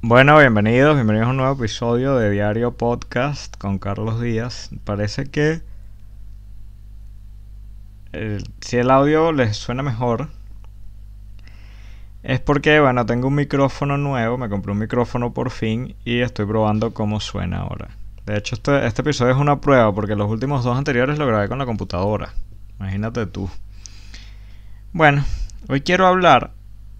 Bueno, 0.00 0.38
bienvenidos, 0.38 0.94
bienvenidos 0.94 1.26
a 1.26 1.30
un 1.30 1.38
nuevo 1.38 1.54
episodio 1.54 2.16
de 2.16 2.30
Diario 2.30 2.70
Podcast 2.70 3.56
con 3.56 3.80
Carlos 3.80 4.20
Díaz. 4.20 4.70
Parece 4.84 5.26
que 5.26 5.60
eh, 8.12 8.38
si 8.60 8.76
el 8.76 8.92
audio 8.92 9.32
les 9.32 9.56
suena 9.56 9.82
mejor 9.82 10.28
es 12.22 12.38
porque, 12.38 12.78
bueno, 12.78 13.06
tengo 13.06 13.26
un 13.26 13.34
micrófono 13.34 13.98
nuevo, 13.98 14.38
me 14.38 14.48
compré 14.48 14.70
un 14.70 14.78
micrófono 14.78 15.34
por 15.34 15.50
fin 15.50 15.96
y 16.04 16.20
estoy 16.20 16.46
probando 16.46 16.94
cómo 16.94 17.18
suena 17.18 17.58
ahora. 17.58 17.88
De 18.24 18.36
hecho, 18.36 18.54
este, 18.54 18.86
este 18.86 19.02
episodio 19.02 19.32
es 19.32 19.38
una 19.38 19.60
prueba 19.60 19.92
porque 19.92 20.14
los 20.14 20.30
últimos 20.30 20.62
dos 20.62 20.78
anteriores 20.78 21.18
lo 21.18 21.26
grabé 21.26 21.48
con 21.48 21.58
la 21.58 21.66
computadora. 21.66 22.34
Imagínate 22.78 23.26
tú. 23.26 23.50
Bueno, 24.92 25.24
hoy 25.68 25.80
quiero 25.80 26.06
hablar 26.06 26.52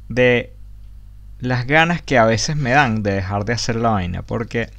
de 0.09 0.58
las 1.41 1.67
ganas 1.67 2.03
que 2.03 2.19
a 2.19 2.25
veces 2.25 2.57
me 2.57 2.71
dan 2.71 3.03
de 3.03 3.13
dejar 3.13 3.45
de 3.45 3.53
hacer 3.53 3.77
la 3.77 3.91
vaina. 3.91 4.23
Porque 4.23 4.71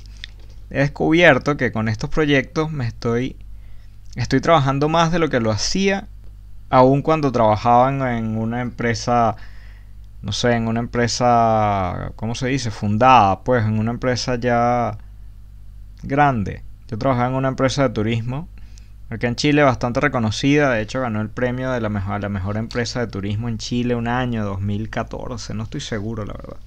he 0.69 0.79
descubierto 0.79 1.57
que 1.57 1.71
con 1.71 1.89
estos 1.89 2.09
proyectos 2.09 2.71
me 2.71 2.87
estoy. 2.87 3.35
Estoy 4.15 4.41
trabajando 4.41 4.89
más 4.89 5.11
de 5.11 5.19
lo 5.19 5.29
que 5.29 5.39
lo 5.39 5.51
hacía. 5.51 6.07
Aún 6.69 7.01
cuando 7.01 7.31
trabajaba 7.31 7.89
en 7.89 8.37
una 8.37 8.61
empresa. 8.61 9.35
No 10.21 10.31
sé, 10.33 10.53
en 10.53 10.67
una 10.67 10.81
empresa. 10.81 12.11
¿Cómo 12.15 12.35
se 12.35 12.47
dice? 12.47 12.71
Fundada. 12.71 13.41
Pues 13.43 13.65
en 13.65 13.79
una 13.79 13.91
empresa 13.91 14.35
ya. 14.35 14.97
grande. 16.03 16.63
Yo 16.87 16.97
trabajaba 16.97 17.29
en 17.29 17.35
una 17.35 17.49
empresa 17.49 17.83
de 17.83 17.89
turismo 17.89 18.47
Acá 19.09 19.27
en 19.27 19.35
Chile 19.35 19.63
bastante 19.63 19.99
reconocida, 19.99 20.71
de 20.71 20.81
hecho 20.81 21.01
ganó 21.01 21.19
el 21.21 21.29
premio 21.29 21.71
de 21.71 21.81
la 21.81 21.89
mejor, 21.89 22.21
la 22.21 22.29
mejor 22.29 22.57
empresa 22.57 22.99
de 22.99 23.07
turismo 23.07 23.49
en 23.49 23.57
Chile 23.57 23.95
un 23.95 24.07
año, 24.07 24.45
2014, 24.45 25.55
no 25.55 25.63
estoy 25.63 25.81
seguro 25.81 26.25
la 26.25 26.33
verdad. 26.33 26.57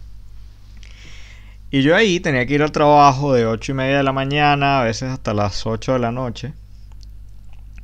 Y 1.70 1.82
yo 1.82 1.94
ahí 1.94 2.20
tenía 2.20 2.44
que 2.44 2.54
ir 2.54 2.62
al 2.62 2.72
trabajo 2.72 3.32
de 3.32 3.46
8 3.46 3.72
y 3.72 3.74
media 3.76 3.96
de 3.98 4.02
la 4.02 4.12
mañana, 4.12 4.80
a 4.80 4.84
veces 4.84 5.10
hasta 5.10 5.32
las 5.32 5.66
8 5.66 5.94
de 5.94 5.98
la 6.00 6.10
noche. 6.12 6.52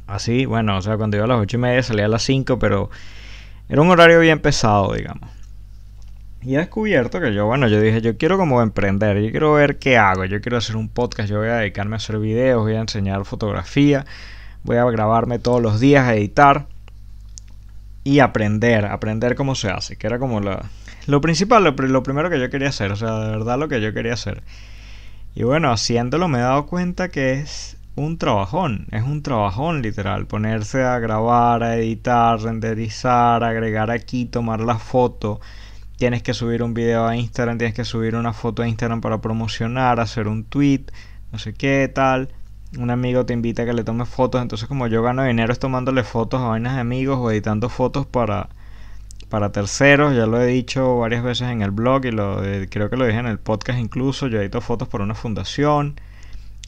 Así, 0.06 0.44
bueno, 0.44 0.76
o 0.76 0.82
sea, 0.82 0.96
cuando 0.96 1.16
iba 1.16 1.24
a 1.24 1.28
las 1.28 1.40
8 1.40 1.56
y 1.56 1.60
media 1.60 1.82
salía 1.82 2.06
a 2.06 2.08
las 2.08 2.22
5, 2.24 2.58
pero 2.58 2.90
era 3.68 3.80
un 3.80 3.90
horario 3.90 4.18
bien 4.20 4.40
pesado, 4.40 4.92
digamos. 4.92 5.30
Y 6.42 6.54
he 6.54 6.58
descubierto 6.58 7.20
que 7.20 7.32
yo, 7.32 7.46
bueno, 7.46 7.68
yo 7.68 7.80
dije, 7.80 8.00
yo 8.00 8.16
quiero 8.16 8.38
como 8.38 8.60
emprender, 8.62 9.20
yo 9.20 9.30
quiero 9.30 9.52
ver 9.52 9.78
qué 9.78 9.98
hago, 9.98 10.24
yo 10.24 10.40
quiero 10.40 10.56
hacer 10.56 10.76
un 10.76 10.88
podcast, 10.88 11.28
yo 11.28 11.38
voy 11.38 11.48
a 11.48 11.56
dedicarme 11.56 11.96
a 11.96 11.98
hacer 11.98 12.18
videos, 12.18 12.62
voy 12.62 12.74
a 12.74 12.80
enseñar 12.80 13.24
fotografía, 13.24 14.04
voy 14.68 14.76
a 14.76 14.84
grabarme 14.84 15.38
todos 15.38 15.62
los 15.62 15.80
días, 15.80 16.06
a 16.06 16.14
editar 16.14 16.66
y 18.04 18.18
aprender, 18.18 18.84
aprender 18.84 19.34
cómo 19.34 19.54
se 19.54 19.70
hace, 19.70 19.96
que 19.96 20.06
era 20.06 20.18
como 20.18 20.40
la, 20.40 20.66
lo 21.06 21.22
principal, 21.22 21.64
lo, 21.64 21.70
lo, 21.70 22.02
primero 22.02 22.28
que 22.28 22.38
yo 22.38 22.50
quería 22.50 22.68
hacer, 22.68 22.92
o 22.92 22.96
sea, 22.96 23.18
de 23.18 23.30
verdad 23.30 23.58
lo 23.58 23.68
que 23.68 23.80
yo 23.80 23.94
quería 23.94 24.12
hacer. 24.12 24.42
Y 25.34 25.42
bueno, 25.42 25.72
haciéndolo 25.72 26.28
me 26.28 26.38
he 26.38 26.42
dado 26.42 26.66
cuenta 26.66 27.08
que 27.08 27.32
es 27.32 27.78
un 27.96 28.18
trabajón, 28.18 28.86
es 28.90 29.02
un 29.04 29.22
trabajón 29.22 29.80
literal, 29.80 30.26
ponerse 30.26 30.82
a 30.82 30.98
grabar, 30.98 31.62
a 31.62 31.76
editar, 31.76 32.38
renderizar, 32.38 33.42
agregar 33.44 33.90
aquí, 33.90 34.26
tomar 34.26 34.60
la 34.60 34.78
foto. 34.78 35.40
Tienes 35.96 36.22
que 36.22 36.34
subir 36.34 36.62
un 36.62 36.74
video 36.74 37.06
a 37.06 37.16
Instagram, 37.16 37.56
tienes 37.56 37.74
que 37.74 37.86
subir 37.86 38.14
una 38.16 38.34
foto 38.34 38.62
a 38.62 38.68
Instagram 38.68 39.00
para 39.00 39.22
promocionar, 39.22 39.98
hacer 39.98 40.28
un 40.28 40.44
tweet, 40.44 40.84
no 41.32 41.38
sé 41.38 41.54
qué 41.54 41.90
tal 41.92 42.28
un 42.76 42.90
amigo 42.90 43.24
te 43.24 43.32
invita 43.32 43.62
a 43.62 43.66
que 43.66 43.72
le 43.72 43.84
tomes 43.84 44.08
fotos, 44.08 44.42
entonces 44.42 44.68
como 44.68 44.86
yo 44.86 45.02
gano 45.02 45.24
dinero 45.24 45.52
es 45.52 45.58
tomándole 45.58 46.04
fotos 46.04 46.40
a 46.40 46.48
vainas 46.48 46.74
de 46.74 46.80
amigos 46.80 47.18
o 47.18 47.30
editando 47.30 47.68
fotos 47.68 48.06
para, 48.06 48.50
para 49.30 49.52
terceros, 49.52 50.14
ya 50.14 50.26
lo 50.26 50.40
he 50.40 50.46
dicho 50.46 50.98
varias 50.98 51.22
veces 51.22 51.48
en 51.48 51.62
el 51.62 51.70
blog 51.70 52.04
y 52.04 52.10
lo 52.10 52.42
creo 52.68 52.90
que 52.90 52.96
lo 52.96 53.06
dije 53.06 53.18
en 53.18 53.26
el 53.26 53.38
podcast 53.38 53.78
incluso, 53.78 54.26
yo 54.26 54.40
edito 54.40 54.60
fotos 54.60 54.88
para 54.88 55.04
una 55.04 55.14
fundación, 55.14 55.98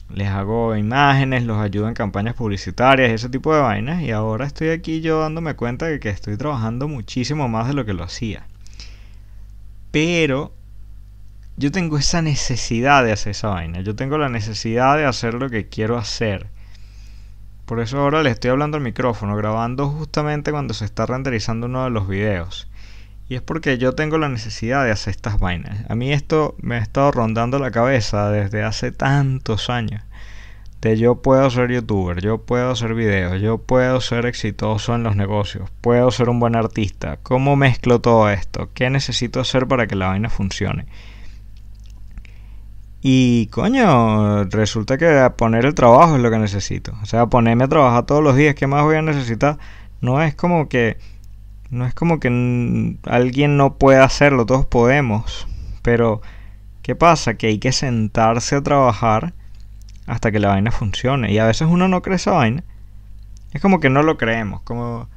les 0.09 0.27
hago 0.27 0.75
imágenes, 0.75 1.43
los 1.45 1.57
ayudo 1.57 1.87
en 1.87 1.93
campañas 1.93 2.35
publicitarias, 2.35 3.11
ese 3.11 3.29
tipo 3.29 3.53
de 3.53 3.61
vainas 3.61 4.01
y 4.01 4.11
ahora 4.11 4.45
estoy 4.45 4.69
aquí 4.69 5.01
yo 5.01 5.19
dándome 5.19 5.55
cuenta 5.55 5.85
de 5.85 5.99
que 5.99 6.09
estoy 6.09 6.35
trabajando 6.35 6.87
muchísimo 6.87 7.47
más 7.47 7.67
de 7.67 7.73
lo 7.73 7.85
que 7.85 7.93
lo 7.93 8.03
hacía. 8.03 8.47
Pero 9.91 10.53
yo 11.61 11.71
tengo 11.71 11.99
esa 11.99 12.23
necesidad 12.23 13.03
de 13.03 13.11
hacer 13.11 13.31
esa 13.31 13.49
vaina. 13.49 13.81
Yo 13.81 13.95
tengo 13.95 14.17
la 14.17 14.29
necesidad 14.29 14.97
de 14.97 15.05
hacer 15.05 15.35
lo 15.35 15.47
que 15.47 15.69
quiero 15.69 15.95
hacer. 15.95 16.47
Por 17.67 17.79
eso 17.79 17.99
ahora 17.99 18.23
le 18.23 18.31
estoy 18.31 18.49
hablando 18.49 18.77
al 18.77 18.83
micrófono, 18.83 19.35
grabando 19.35 19.87
justamente 19.87 20.49
cuando 20.49 20.73
se 20.73 20.85
está 20.85 21.05
renderizando 21.05 21.67
uno 21.67 21.83
de 21.83 21.91
los 21.91 22.07
videos. 22.07 22.67
Y 23.29 23.35
es 23.35 23.43
porque 23.43 23.77
yo 23.77 23.93
tengo 23.93 24.17
la 24.17 24.27
necesidad 24.27 24.83
de 24.83 24.89
hacer 24.89 25.11
estas 25.11 25.39
vainas. 25.39 25.85
A 25.87 25.93
mí 25.93 26.11
esto 26.11 26.55
me 26.59 26.77
ha 26.77 26.79
estado 26.79 27.11
rondando 27.11 27.59
la 27.59 27.69
cabeza 27.69 28.31
desde 28.31 28.63
hace 28.63 28.91
tantos 28.91 29.69
años. 29.69 30.01
De 30.81 30.97
yo 30.97 31.21
puedo 31.21 31.47
ser 31.51 31.71
youtuber, 31.71 32.21
yo 32.21 32.39
puedo 32.39 32.71
hacer 32.71 32.95
videos, 32.95 33.39
yo 33.39 33.59
puedo 33.59 34.01
ser 34.01 34.25
exitoso 34.25 34.95
en 34.95 35.03
los 35.03 35.15
negocios, 35.15 35.69
puedo 35.81 36.09
ser 36.09 36.27
un 36.27 36.39
buen 36.39 36.55
artista. 36.55 37.19
¿Cómo 37.21 37.55
mezclo 37.55 38.01
todo 38.01 38.31
esto? 38.31 38.71
¿Qué 38.73 38.89
necesito 38.89 39.39
hacer 39.39 39.67
para 39.67 39.85
que 39.85 39.95
la 39.95 40.07
vaina 40.07 40.29
funcione? 40.31 40.87
Y 43.01 43.47
coño, 43.47 44.43
resulta 44.45 44.97
que 44.97 45.31
poner 45.35 45.65
el 45.65 45.73
trabajo 45.73 46.15
es 46.15 46.21
lo 46.21 46.29
que 46.29 46.37
necesito. 46.37 46.93
O 47.01 47.05
sea, 47.05 47.25
ponerme 47.25 47.63
a 47.63 47.67
trabajar 47.67 48.05
todos 48.05 48.23
los 48.23 48.35
días, 48.35 48.53
¿qué 48.53 48.67
más 48.67 48.83
voy 48.83 48.95
a 48.95 49.01
necesitar? 49.01 49.57
No 50.01 50.21
es 50.21 50.35
como 50.35 50.69
que. 50.69 50.97
No 51.71 51.85
es 51.85 51.93
como 51.93 52.19
que 52.19 52.97
alguien 53.03 53.57
no 53.57 53.77
pueda 53.77 54.03
hacerlo, 54.03 54.45
todos 54.45 54.65
podemos. 54.65 55.47
Pero, 55.81 56.21
¿qué 56.83 56.95
pasa? 56.95 57.35
Que 57.35 57.47
hay 57.47 57.59
que 57.59 57.71
sentarse 57.71 58.55
a 58.55 58.61
trabajar 58.61 59.33
hasta 60.05 60.31
que 60.31 60.39
la 60.39 60.49
vaina 60.49 60.71
funcione. 60.71 61.31
Y 61.31 61.39
a 61.39 61.45
veces 61.45 61.67
uno 61.71 61.87
no 61.87 62.01
cree 62.01 62.17
esa 62.17 62.31
vaina. 62.31 62.63
Es 63.53 63.61
como 63.61 63.79
que 63.79 63.89
no 63.89 64.03
lo 64.03 64.17
creemos. 64.17 64.61
Como 64.61 65.07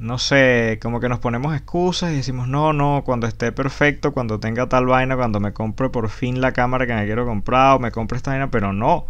no 0.00 0.16
sé, 0.16 0.78
como 0.80 0.98
que 0.98 1.10
nos 1.10 1.18
ponemos 1.18 1.54
excusas 1.54 2.12
y 2.12 2.16
decimos, 2.16 2.48
no, 2.48 2.72
no, 2.72 3.02
cuando 3.04 3.26
esté 3.26 3.52
perfecto, 3.52 4.12
cuando 4.12 4.40
tenga 4.40 4.66
tal 4.66 4.86
vaina, 4.86 5.14
cuando 5.14 5.40
me 5.40 5.52
compre 5.52 5.90
por 5.90 6.08
fin 6.08 6.40
la 6.40 6.52
cámara 6.52 6.86
que 6.86 6.94
me 6.94 7.04
quiero 7.04 7.26
comprar 7.26 7.76
o 7.76 7.78
me 7.80 7.90
compre 7.92 8.16
esta 8.16 8.30
vaina, 8.30 8.50
pero 8.50 8.72
no. 8.72 9.06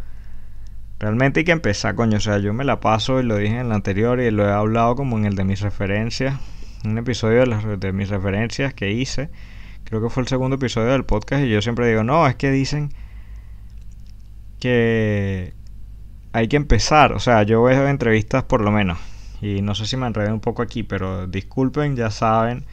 Realmente 0.98 1.40
hay 1.40 1.44
que 1.44 1.52
empezar, 1.52 1.94
coño. 1.94 2.16
O 2.16 2.20
sea, 2.20 2.38
yo 2.38 2.52
me 2.52 2.64
la 2.64 2.80
paso 2.80 3.20
y 3.20 3.22
lo 3.22 3.36
dije 3.36 3.54
en 3.54 3.66
el 3.66 3.72
anterior 3.72 4.20
y 4.20 4.30
lo 4.32 4.46
he 4.46 4.52
hablado 4.52 4.96
como 4.96 5.16
en 5.16 5.26
el 5.26 5.36
de 5.36 5.44
mis 5.44 5.60
referencias. 5.60 6.38
Un 6.84 6.98
episodio 6.98 7.40
de, 7.40 7.46
las, 7.46 7.64
mis 7.94 8.08
referencias 8.08 8.74
que 8.74 8.90
hice. 8.90 9.30
Creo 9.84 10.02
que 10.02 10.10
fue 10.10 10.24
el 10.24 10.28
segundo 10.28 10.56
episodio 10.56 10.88
del 10.88 11.04
podcast 11.04 11.44
y 11.44 11.50
yo 11.50 11.62
siempre 11.62 11.88
digo, 11.88 12.02
no, 12.02 12.26
es 12.26 12.34
que 12.34 12.50
dicen 12.50 12.92
que 14.58 15.54
hay 16.32 16.48
que 16.48 16.56
empezar. 16.56 17.12
O 17.12 17.20
sea, 17.20 17.44
yo 17.44 17.62
veo 17.62 17.86
entrevistas 17.86 18.42
por 18.42 18.60
lo 18.60 18.72
menos 18.72 18.98
y 19.40 19.62
no 19.62 19.74
sé 19.74 19.86
si 19.86 19.96
me 19.96 20.06
enredé 20.06 20.32
un 20.32 20.40
poco 20.40 20.62
aquí, 20.62 20.82
pero 20.82 21.26
disculpen, 21.26 21.96
ya 21.96 22.10
saben, 22.10 22.64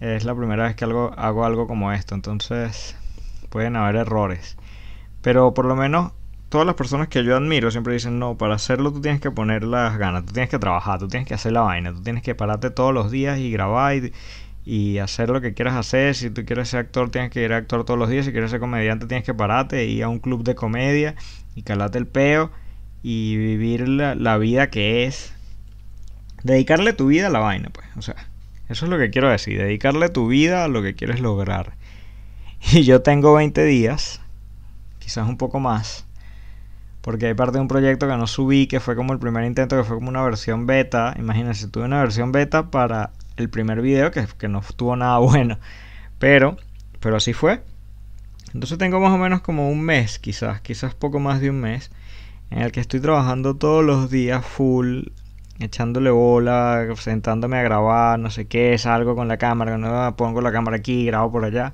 es 0.00 0.24
la 0.24 0.34
primera 0.34 0.64
vez 0.64 0.76
que 0.76 0.84
algo, 0.84 1.12
hago 1.16 1.44
algo 1.44 1.66
como 1.66 1.92
esto, 1.92 2.14
entonces 2.14 2.96
pueden 3.48 3.76
haber 3.76 3.96
errores. 3.96 4.56
Pero 5.22 5.54
por 5.54 5.64
lo 5.64 5.76
menos 5.76 6.12
todas 6.50 6.66
las 6.66 6.76
personas 6.76 7.08
que 7.08 7.24
yo 7.24 7.36
admiro 7.36 7.70
siempre 7.70 7.94
dicen, 7.94 8.18
no, 8.18 8.36
para 8.36 8.54
hacerlo 8.54 8.92
tú 8.92 9.00
tienes 9.00 9.20
que 9.20 9.30
poner 9.30 9.64
las 9.64 9.96
ganas, 9.96 10.26
tú 10.26 10.32
tienes 10.32 10.50
que 10.50 10.58
trabajar, 10.58 10.98
tú 10.98 11.08
tienes 11.08 11.26
que 11.26 11.34
hacer 11.34 11.52
la 11.52 11.62
vaina, 11.62 11.92
tú 11.92 12.02
tienes 12.02 12.22
que 12.22 12.34
pararte 12.34 12.70
todos 12.70 12.92
los 12.92 13.10
días 13.10 13.38
y 13.38 13.50
grabar 13.50 13.96
y, 13.96 14.12
y 14.64 14.98
hacer 14.98 15.30
lo 15.30 15.40
que 15.40 15.54
quieras 15.54 15.74
hacer. 15.74 16.14
Si 16.14 16.30
tú 16.30 16.44
quieres 16.44 16.68
ser 16.68 16.80
actor, 16.80 17.10
tienes 17.10 17.30
que 17.30 17.42
ir 17.42 17.52
a 17.52 17.56
actor 17.58 17.84
todos 17.84 17.98
los 17.98 18.08
días. 18.08 18.24
Si 18.26 18.32
quieres 18.32 18.50
ser 18.50 18.60
comediante, 18.60 19.06
tienes 19.06 19.24
que 19.24 19.34
pararte, 19.34 19.84
ir 19.86 20.04
a 20.04 20.08
un 20.08 20.18
club 20.18 20.44
de 20.44 20.54
comedia 20.54 21.14
y 21.54 21.62
calarte 21.62 21.98
el 21.98 22.06
peo 22.06 22.50
y 23.02 23.36
vivir 23.36 23.88
la, 23.88 24.14
la 24.14 24.38
vida 24.38 24.70
que 24.70 25.06
es 25.06 25.34
dedicarle 26.44 26.92
tu 26.92 27.08
vida 27.08 27.26
a 27.26 27.30
la 27.30 27.40
vaina, 27.40 27.70
pues. 27.72 27.88
O 27.96 28.02
sea, 28.02 28.14
eso 28.68 28.86
es 28.86 28.90
lo 28.90 28.98
que 28.98 29.10
quiero 29.10 29.28
decir, 29.28 29.58
dedicarle 29.58 30.08
tu 30.10 30.28
vida 30.28 30.64
a 30.64 30.68
lo 30.68 30.82
que 30.82 30.94
quieres 30.94 31.20
lograr. 31.20 31.74
Y 32.72 32.84
yo 32.84 33.02
tengo 33.02 33.34
20 33.34 33.62
días, 33.64 34.22
quizás 34.98 35.28
un 35.28 35.36
poco 35.36 35.60
más, 35.60 36.06
porque 37.02 37.26
hay 37.26 37.34
parte 37.34 37.58
de 37.58 37.60
un 37.60 37.68
proyecto 37.68 38.08
que 38.08 38.16
no 38.16 38.26
subí, 38.26 38.66
que 38.66 38.80
fue 38.80 38.96
como 38.96 39.12
el 39.12 39.18
primer 39.18 39.44
intento, 39.44 39.76
que 39.76 39.84
fue 39.84 39.96
como 39.96 40.08
una 40.08 40.22
versión 40.22 40.66
beta. 40.66 41.14
Imagínense, 41.18 41.68
tuve 41.68 41.84
una 41.84 42.00
versión 42.00 42.32
beta 42.32 42.70
para 42.70 43.10
el 43.36 43.50
primer 43.50 43.82
video, 43.82 44.10
que, 44.10 44.26
que 44.38 44.48
no 44.48 44.60
estuvo 44.60 44.96
nada 44.96 45.18
bueno, 45.18 45.58
pero, 46.18 46.56
pero 47.00 47.16
así 47.16 47.34
fue. 47.34 47.62
Entonces 48.54 48.78
tengo 48.78 49.00
más 49.00 49.12
o 49.12 49.18
menos 49.18 49.42
como 49.42 49.68
un 49.68 49.82
mes, 49.82 50.18
quizás, 50.18 50.60
quizás 50.62 50.94
poco 50.94 51.20
más 51.20 51.40
de 51.40 51.50
un 51.50 51.60
mes, 51.60 51.90
en 52.50 52.62
el 52.62 52.72
que 52.72 52.80
estoy 52.80 53.00
trabajando 53.00 53.56
todos 53.56 53.84
los 53.84 54.10
días 54.10 54.44
full 54.46 55.08
echándole 55.58 56.10
bola, 56.10 56.86
sentándome 56.96 57.58
a 57.58 57.62
grabar, 57.62 58.18
no 58.18 58.30
sé 58.30 58.46
qué, 58.46 58.76
salgo 58.78 59.14
con 59.14 59.28
la 59.28 59.36
cámara, 59.36 59.78
no 59.78 60.16
pongo 60.16 60.40
la 60.40 60.52
cámara 60.52 60.78
aquí, 60.78 61.06
grabo 61.06 61.32
por 61.32 61.44
allá, 61.44 61.72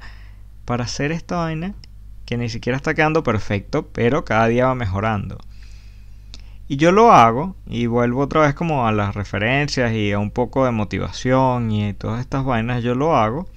para 0.65 0.85
hacer 0.85 1.13
esta 1.13 1.37
vaina 1.37 1.75
que 2.27 2.37
ni 2.37 2.49
siquiera 2.49 2.77
está 2.77 2.95
quedando 2.95 3.23
perfecto, 3.23 3.89
pero 3.93 4.25
cada 4.25 4.47
día 4.47 4.67
va 4.67 4.75
mejorando. 4.75 5.39
Y 6.69 6.77
yo 6.77 6.93
lo 6.93 7.13
hago 7.13 7.57
y 7.67 7.87
vuelvo 7.87 8.21
otra 8.21 8.43
vez 8.43 8.55
como 8.55 8.87
a 8.87 8.93
las 8.93 9.17
referencias 9.17 9.93
y 9.93 10.13
a 10.13 10.21
un 10.21 10.31
poco 10.31 10.65
de 10.65 10.71
motivación 10.71 11.73
y 11.73 11.95
todas 11.95 12.21
estas 12.21 12.45
vainas, 12.45 12.85
yo 12.85 12.95
lo 12.95 13.17
hago 13.17 13.49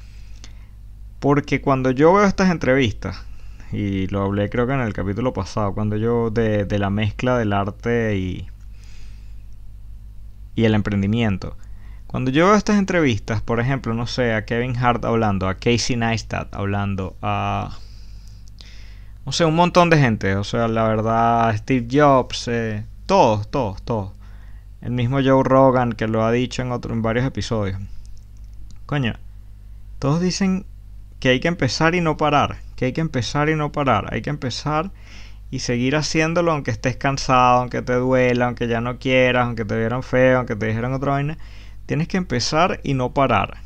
Porque 1.19 1.61
cuando 1.61 1.91
yo 1.91 2.13
veo 2.13 2.25
estas 2.25 2.49
entrevistas, 2.49 3.23
y 3.71 4.07
lo 4.07 4.23
hablé 4.23 4.49
creo 4.49 4.67
que 4.67 4.73
en 4.73 4.81
el 4.81 4.93
capítulo 4.93 5.33
pasado, 5.33 5.73
cuando 5.73 5.97
yo 5.97 6.31
de, 6.31 6.65
de 6.65 6.79
la 6.79 6.89
mezcla 6.89 7.37
del 7.37 7.53
arte 7.53 8.17
y, 8.17 8.47
y 10.55 10.65
el 10.65 10.75
emprendimiento. 10.75 11.57
Cuando 12.07 12.29
yo 12.29 12.45
veo 12.45 12.55
estas 12.55 12.77
entrevistas, 12.77 13.41
por 13.41 13.59
ejemplo, 13.59 13.93
no 13.95 14.05
sé, 14.05 14.33
a 14.33 14.45
Kevin 14.45 14.77
Hart 14.77 15.03
hablando, 15.03 15.47
a 15.47 15.55
Casey 15.55 15.95
Neistat 15.95 16.53
hablando, 16.53 17.15
a... 17.23 17.79
No 19.25 19.31
sé, 19.31 19.45
un 19.45 19.55
montón 19.55 19.89
de 19.89 19.97
gente. 19.97 20.35
O 20.35 20.43
sea, 20.43 20.67
la 20.67 20.87
verdad, 20.87 21.55
Steve 21.57 21.87
Jobs, 21.89 22.47
eh, 22.49 22.85
todos, 23.05 23.49
todos, 23.49 23.81
todos. 23.81 24.11
El 24.81 24.91
mismo 24.91 25.19
Joe 25.23 25.43
Rogan 25.43 25.93
que 25.93 26.07
lo 26.07 26.23
ha 26.23 26.31
dicho 26.31 26.61
en, 26.61 26.71
otro, 26.71 26.93
en 26.93 27.01
varios 27.01 27.25
episodios. 27.25 27.79
Coño, 28.85 29.13
todos 29.97 30.19
dicen 30.19 30.65
que 31.19 31.29
hay 31.29 31.39
que 31.39 31.47
empezar 31.47 31.95
y 31.95 32.01
no 32.01 32.17
parar. 32.17 32.57
Que 32.75 32.85
hay 32.85 32.93
que 32.93 33.01
empezar 33.01 33.49
y 33.49 33.55
no 33.55 33.71
parar. 33.71 34.13
Hay 34.13 34.21
que 34.21 34.29
empezar 34.29 34.91
y 35.53 35.59
seguir 35.59 35.95
haciéndolo 35.95 36.51
aunque 36.51 36.71
estés 36.71 36.97
cansado, 36.97 37.59
aunque 37.59 37.83
te 37.83 37.93
duela, 37.93 38.47
aunque 38.47 38.67
ya 38.67 38.81
no 38.81 38.97
quieras, 38.97 39.45
aunque 39.45 39.65
te 39.65 39.77
vieron 39.77 40.01
feo, 40.01 40.39
aunque 40.39 40.55
te 40.55 40.65
dijeron 40.65 40.93
otra 40.93 41.11
vaina 41.11 41.37
Tienes 41.85 42.07
que 42.07 42.17
empezar 42.17 42.79
y 42.83 42.95
no 42.95 43.13
parar. 43.13 43.57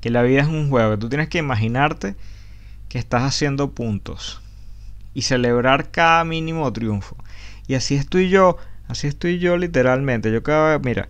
Que 0.00 0.10
la 0.10 0.22
vida 0.22 0.42
es 0.42 0.46
un 0.46 0.70
juego. 0.70 0.92
Que 0.92 0.98
tú 0.98 1.08
tienes 1.08 1.28
que 1.28 1.38
imaginarte 1.38 2.14
que 2.88 3.00
estás 3.00 3.24
haciendo 3.24 3.72
puntos. 3.72 4.40
Y 5.14 5.22
celebrar 5.22 5.90
cada 5.90 6.22
mínimo 6.22 6.72
triunfo. 6.72 7.16
Y 7.66 7.74
así 7.74 7.96
estoy 7.96 8.28
yo. 8.28 8.56
Así 8.86 9.08
estoy 9.08 9.40
yo 9.40 9.56
literalmente. 9.56 10.30
Yo 10.30 10.44
cada 10.44 10.78
mira, 10.78 11.08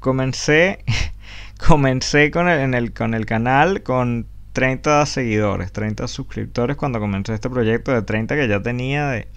comencé 0.00 0.82
comencé 1.64 2.32
con 2.32 2.48
el, 2.48 2.74
el, 2.74 2.92
con 2.92 3.14
el 3.14 3.24
canal 3.24 3.84
con 3.84 4.26
30 4.52 5.06
seguidores, 5.06 5.70
30 5.70 6.08
suscriptores 6.08 6.76
cuando 6.76 6.98
comencé 6.98 7.34
este 7.34 7.50
proyecto 7.50 7.92
de 7.92 8.02
30 8.02 8.34
que 8.34 8.48
ya 8.48 8.60
tenía 8.60 9.10
de, 9.10 9.28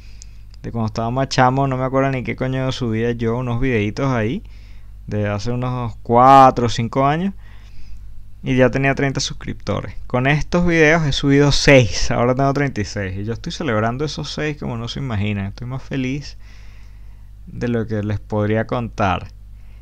de 0.63 0.71
cuando 0.71 0.87
estaba 0.87 1.11
más 1.11 1.29
chamo, 1.29 1.67
no 1.67 1.77
me 1.77 1.83
acuerdo 1.83 2.11
ni 2.11 2.23
qué 2.23 2.35
coño 2.35 2.71
subía 2.71 3.11
yo 3.11 3.37
unos 3.37 3.59
videitos 3.59 4.11
ahí 4.11 4.43
de 5.07 5.27
hace 5.27 5.51
unos 5.51 5.95
4 6.03 6.65
o 6.65 6.69
5 6.69 7.05
años 7.05 7.33
y 8.43 8.55
ya 8.55 8.69
tenía 8.69 8.93
30 8.93 9.19
suscriptores. 9.19 9.95
Con 10.05 10.27
estos 10.27 10.65
videos 10.65 11.05
he 11.05 11.11
subido 11.11 11.51
6, 11.51 12.11
ahora 12.11 12.35
tengo 12.35 12.53
36 12.53 13.17
y 13.17 13.23
yo 13.23 13.33
estoy 13.33 13.51
celebrando 13.51 14.05
esos 14.05 14.31
6 14.33 14.57
como 14.57 14.77
no 14.77 14.87
se 14.87 14.99
imaginan. 14.99 15.47
Estoy 15.47 15.67
más 15.67 15.83
feliz 15.83 16.37
de 17.47 17.67
lo 17.67 17.87
que 17.87 18.03
les 18.03 18.19
podría 18.19 18.67
contar. 18.67 19.27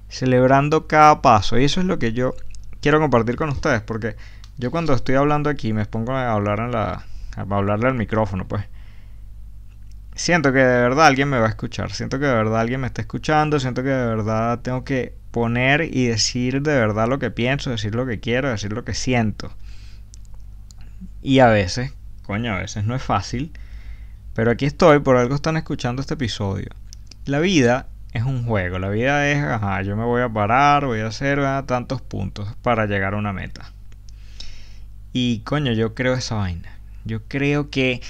Celebrando 0.08 0.88
cada 0.88 1.22
paso 1.22 1.58
y 1.58 1.66
eso 1.66 1.80
es 1.80 1.86
lo 1.86 2.00
que 2.00 2.14
yo 2.14 2.36
quiero 2.80 3.00
compartir 3.00 3.36
con 3.36 3.50
ustedes 3.50 3.82
porque 3.82 4.16
yo 4.58 4.72
cuando 4.72 4.94
estoy 4.94 5.16
hablando 5.16 5.50
aquí 5.50 5.74
me 5.74 5.86
pongo 5.86 6.14
a 6.14 6.32
hablar 6.32 6.60
en 6.60 6.72
la 6.72 7.06
a 7.36 7.42
hablarle 7.42 7.88
al 7.88 7.96
micrófono, 7.96 8.48
pues 8.48 8.66
siento 10.16 10.54
que 10.54 10.60
de 10.60 10.82
verdad 10.82 11.08
alguien 11.08 11.30
me 11.30 11.40
va 11.40 11.48
a 11.48 11.50
escuchar, 11.50 11.92
siento 11.92 12.20
que 12.20 12.26
de 12.26 12.34
verdad 12.34 12.62
alguien 12.62 12.82
me 12.82 12.88
está 12.88 13.02
escuchando, 13.02 13.60
siento 13.60 13.84
que 13.84 13.90
de 13.90 14.08
verdad 14.08 14.60
tengo 14.62 14.84
que 14.84 15.14
poner 15.32 15.82
y 15.82 16.08
decir 16.08 16.62
de 16.62 16.74
verdad 16.74 17.08
lo 17.08 17.20
que 17.20 17.32
pienso, 17.32 17.70
decir 17.70 17.94
lo 17.94 18.06
que 18.06 18.20
quiero, 18.20 18.50
decir 18.50 18.72
lo 18.72 18.86
que 18.86 18.94
siento. 18.94 19.54
Y 21.22 21.40
a 21.40 21.48
veces, 21.48 21.94
coño, 22.24 22.54
a 22.54 22.60
veces 22.60 22.86
no 22.86 22.96
es 22.96 23.04
fácil, 23.04 23.52
pero 24.34 24.52
aquí 24.52 24.66
estoy, 24.66 25.00
por 25.00 25.18
algo 25.18 25.36
están 25.36 25.58
escuchando 25.58 26.02
este 26.02 26.14
episodio. 26.14 26.70
La 27.26 27.40
vida 27.40 27.88
es 28.14 28.24
un 28.24 28.46
juego, 28.46 28.80
la 28.80 28.90
vida 28.90 29.30
es, 29.30 29.44
ajá, 29.44 29.82
yo 29.82 29.98
me 29.98 30.06
voy 30.06 30.22
a 30.22 30.30
parar, 30.30 30.86
voy 30.86 31.02
a 31.02 31.08
hacer 31.08 31.42
tantos 31.66 32.02
puntos 32.02 32.56
para 32.62 32.86
llegar 32.86 33.14
a 33.14 33.18
una 33.18 33.34
meta. 33.34 33.74
Y 35.12 35.40
coño, 35.40 35.74
yo 35.74 35.94
creo 35.96 36.14
esa 36.14 36.36
vaina. 36.36 36.78
Yo 37.04 37.24
creo 37.28 37.70
que 37.70 38.02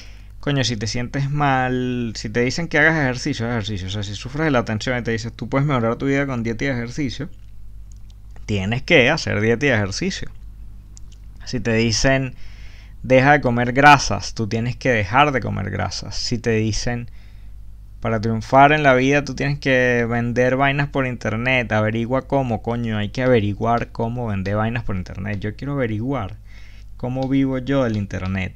coño, 0.45 0.63
si 0.63 0.77
te 0.77 0.85
sientes 0.85 1.31
mal, 1.31 2.13
si 2.15 2.29
te 2.29 2.41
dicen 2.41 2.67
que 2.67 2.77
hagas 2.77 2.95
ejercicio, 2.99 3.49
ejercicio. 3.49 3.87
O 3.87 3.89
sea, 3.89 4.03
si 4.03 4.13
sufres 4.13 4.45
de 4.45 4.51
la 4.51 4.63
tensión 4.63 4.95
y 4.95 5.01
te 5.01 5.09
dices, 5.09 5.33
tú 5.33 5.49
puedes 5.49 5.65
mejorar 5.65 5.95
tu 5.95 6.05
vida 6.05 6.27
con 6.27 6.43
dieta 6.43 6.65
y 6.65 6.67
ejercicio, 6.67 7.29
tienes 8.45 8.83
que 8.83 9.09
hacer 9.09 9.41
dieta 9.41 9.65
y 9.65 9.69
ejercicio. 9.69 10.29
Si 11.45 11.59
te 11.59 11.73
dicen, 11.73 12.35
deja 13.01 13.31
de 13.31 13.41
comer 13.41 13.73
grasas, 13.73 14.35
tú 14.35 14.45
tienes 14.45 14.75
que 14.75 14.91
dejar 14.91 15.31
de 15.31 15.41
comer 15.41 15.71
grasas. 15.71 16.15
Si 16.15 16.37
te 16.37 16.51
dicen, 16.51 17.09
para 17.99 18.21
triunfar 18.21 18.71
en 18.71 18.83
la 18.83 18.93
vida, 18.93 19.23
tú 19.23 19.33
tienes 19.33 19.57
que 19.57 20.05
vender 20.07 20.57
vainas 20.57 20.89
por 20.89 21.07
internet, 21.07 21.71
averigua 21.71 22.27
cómo, 22.27 22.61
coño, 22.61 22.99
hay 22.99 23.09
que 23.09 23.23
averiguar 23.23 23.91
cómo 23.91 24.27
vender 24.27 24.57
vainas 24.57 24.83
por 24.83 24.95
internet. 24.95 25.39
Yo 25.39 25.55
quiero 25.55 25.73
averiguar 25.73 26.35
cómo 26.97 27.27
vivo 27.27 27.57
yo 27.57 27.83
del 27.83 27.97
internet 27.97 28.53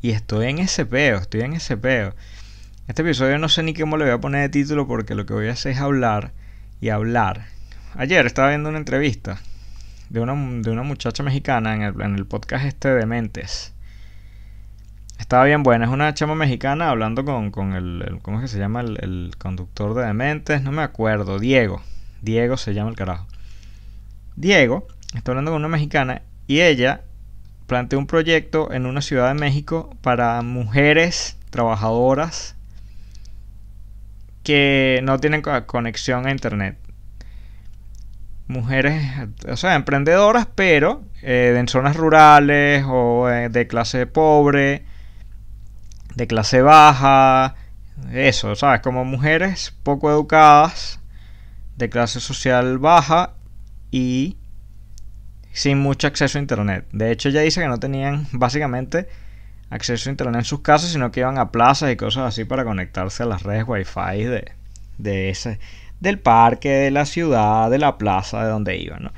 y 0.00 0.10
estoy 0.10 0.46
en 0.46 0.58
ese 0.58 0.86
peo, 0.86 1.18
estoy 1.18 1.40
en 1.42 1.54
ese 1.54 1.76
peo. 1.76 2.14
Este 2.86 3.02
episodio 3.02 3.38
no 3.38 3.48
sé 3.48 3.62
ni 3.62 3.74
cómo 3.74 3.96
le 3.96 4.04
voy 4.04 4.14
a 4.14 4.20
poner 4.20 4.42
de 4.42 4.48
título 4.48 4.86
porque 4.86 5.14
lo 5.14 5.26
que 5.26 5.34
voy 5.34 5.48
a 5.48 5.52
hacer 5.52 5.72
es 5.72 5.78
hablar 5.78 6.32
y 6.80 6.88
hablar. 6.88 7.46
Ayer 7.94 8.24
estaba 8.26 8.48
viendo 8.48 8.68
una 8.68 8.78
entrevista 8.78 9.40
de 10.08 10.20
una, 10.20 10.34
de 10.62 10.70
una 10.70 10.82
muchacha 10.82 11.22
mexicana 11.22 11.74
en 11.74 11.82
el, 11.82 12.00
en 12.00 12.14
el 12.14 12.26
podcast 12.26 12.64
este 12.64 12.88
de 12.88 13.06
Mentes. 13.06 13.74
Estaba 15.18 15.44
bien 15.44 15.64
buena, 15.64 15.86
es 15.86 15.90
una 15.90 16.14
chama 16.14 16.36
mexicana 16.36 16.90
hablando 16.90 17.24
con, 17.24 17.50
con 17.50 17.74
el, 17.74 18.20
¿cómo 18.22 18.38
es 18.38 18.42
que 18.42 18.48
se 18.48 18.58
llama? 18.58 18.80
El, 18.80 18.98
el, 19.02 19.32
conductor 19.36 19.94
de 19.94 20.06
Dementes, 20.06 20.62
no 20.62 20.70
me 20.70 20.82
acuerdo, 20.82 21.40
Diego. 21.40 21.82
Diego 22.22 22.56
se 22.56 22.72
llama 22.72 22.90
el 22.90 22.96
carajo. 22.96 23.26
Diego 24.36 24.86
está 25.14 25.32
hablando 25.32 25.50
con 25.50 25.60
una 25.60 25.68
mexicana 25.68 26.22
y 26.46 26.60
ella 26.60 27.02
planteó 27.68 27.98
un 27.98 28.06
proyecto 28.06 28.72
en 28.72 28.86
una 28.86 29.02
ciudad 29.02 29.28
de 29.28 29.34
México 29.34 29.94
para 30.00 30.40
mujeres 30.42 31.36
trabajadoras 31.50 32.56
que 34.42 35.00
no 35.04 35.20
tienen 35.20 35.42
conexión 35.42 36.26
a 36.26 36.30
internet. 36.30 36.78
Mujeres, 38.46 39.02
o 39.46 39.56
sea, 39.56 39.74
emprendedoras, 39.74 40.48
pero 40.54 41.04
eh, 41.20 41.54
en 41.58 41.68
zonas 41.68 41.94
rurales 41.94 42.84
o 42.88 43.28
eh, 43.28 43.50
de 43.50 43.66
clase 43.66 44.06
pobre, 44.06 44.86
de 46.14 46.26
clase 46.26 46.62
baja, 46.62 47.54
eso, 48.12 48.56
¿sabes? 48.56 48.80
Como 48.80 49.04
mujeres 49.04 49.76
poco 49.82 50.10
educadas, 50.10 51.00
de 51.76 51.90
clase 51.90 52.20
social 52.20 52.78
baja 52.78 53.34
y 53.90 54.38
sin 55.58 55.80
mucho 55.80 56.06
acceso 56.06 56.38
a 56.38 56.40
internet. 56.40 56.86
De 56.92 57.10
hecho, 57.10 57.30
ella 57.30 57.40
dice 57.40 57.60
que 57.60 57.66
no 57.66 57.80
tenían 57.80 58.28
básicamente 58.30 59.08
acceso 59.70 60.08
a 60.08 60.12
internet 60.12 60.36
en 60.36 60.44
sus 60.44 60.60
casas, 60.60 60.90
sino 60.90 61.10
que 61.10 61.18
iban 61.18 61.36
a 61.36 61.50
plazas 61.50 61.90
y 61.90 61.96
cosas 61.96 62.28
así 62.28 62.44
para 62.44 62.64
conectarse 62.64 63.24
a 63.24 63.26
las 63.26 63.42
redes 63.42 63.64
wifi 63.66 64.22
de, 64.22 64.52
de 64.98 65.30
ese, 65.30 65.58
del 65.98 66.20
parque, 66.20 66.68
de 66.68 66.90
la 66.92 67.06
ciudad, 67.06 67.70
de 67.72 67.78
la 67.78 67.98
plaza, 67.98 68.44
de 68.44 68.50
donde 68.50 68.76
iban. 68.76 69.10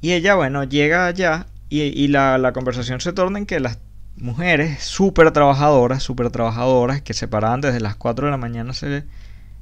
Y 0.00 0.14
ella, 0.14 0.34
bueno, 0.34 0.64
llega 0.64 1.06
allá 1.06 1.46
y, 1.68 2.08
la, 2.08 2.50
conversación 2.52 3.00
se 3.00 3.12
torna 3.12 3.38
en 3.38 3.46
que 3.46 3.60
las 3.60 3.78
mujeres 4.16 4.82
súper 4.82 5.30
trabajadoras, 5.30 6.02
súper 6.02 6.30
trabajadoras, 6.30 7.00
que 7.00 7.14
se 7.14 7.28
paraban 7.28 7.60
desde 7.60 7.78
las 7.78 7.94
4 7.94 8.26
de 8.26 8.32
la 8.32 8.38
mañana 8.38 8.72
hacer 8.72 9.06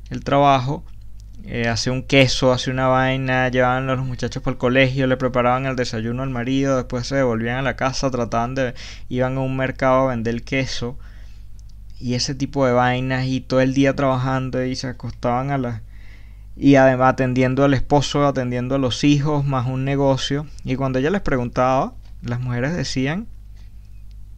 el 0.08 0.24
trabajo, 0.24 0.84
eh, 1.44 1.68
hace 1.68 1.90
un 1.90 2.02
queso, 2.02 2.52
hace 2.52 2.70
una 2.70 2.88
vaina, 2.88 3.48
llevaban 3.48 3.88
a 3.88 3.94
los 3.94 4.06
muchachos 4.06 4.42
para 4.42 4.52
el 4.52 4.58
colegio, 4.58 5.06
le 5.06 5.16
preparaban 5.16 5.66
el 5.66 5.76
desayuno 5.76 6.22
al 6.22 6.30
marido, 6.30 6.76
después 6.76 7.06
se 7.06 7.16
devolvían 7.16 7.58
a 7.58 7.62
la 7.62 7.76
casa, 7.76 8.10
trataban 8.10 8.54
de, 8.54 8.74
iban 9.08 9.36
a 9.36 9.40
un 9.40 9.56
mercado 9.56 10.06
a 10.06 10.10
vender 10.10 10.42
queso 10.42 10.98
y 12.00 12.14
ese 12.14 12.34
tipo 12.34 12.66
de 12.66 12.72
vainas 12.72 13.26
y 13.26 13.40
todo 13.40 13.60
el 13.60 13.74
día 13.74 13.94
trabajando 13.94 14.64
y 14.64 14.76
se 14.76 14.88
acostaban 14.88 15.50
a 15.50 15.58
las 15.58 15.82
y 16.56 16.76
además 16.76 17.10
atendiendo 17.12 17.64
al 17.64 17.74
esposo, 17.74 18.26
atendiendo 18.26 18.76
a 18.76 18.78
los 18.78 19.04
hijos, 19.04 19.44
más 19.44 19.66
un 19.66 19.84
negocio. 19.84 20.46
Y 20.64 20.76
cuando 20.76 20.98
ella 20.98 21.10
les 21.10 21.20
preguntaba, 21.20 21.92
las 22.22 22.40
mujeres 22.40 22.74
decían, 22.74 23.26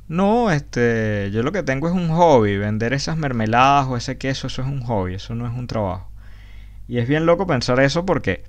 no, 0.09 0.51
este, 0.51 1.31
yo 1.33 1.43
lo 1.43 1.53
que 1.53 1.63
tengo 1.63 1.87
es 1.87 1.95
un 1.95 2.09
hobby, 2.09 2.57
vender 2.57 2.93
esas 2.93 3.17
mermeladas 3.17 3.87
o 3.87 3.97
ese 3.97 4.19
queso, 4.19 4.49
eso 4.49 4.63
es 4.63 4.69
un 4.69 4.83
hobby, 4.83 5.15
eso 5.15 5.35
no 5.35 5.47
es 5.47 5.55
un 5.57 5.69
trabajo. 5.69 6.11
Y 6.89 6.99
es 6.99 7.07
bien 7.07 7.27
loco 7.27 7.47
pensar 7.47 7.79
eso 7.81 8.05
porque. 8.07 8.43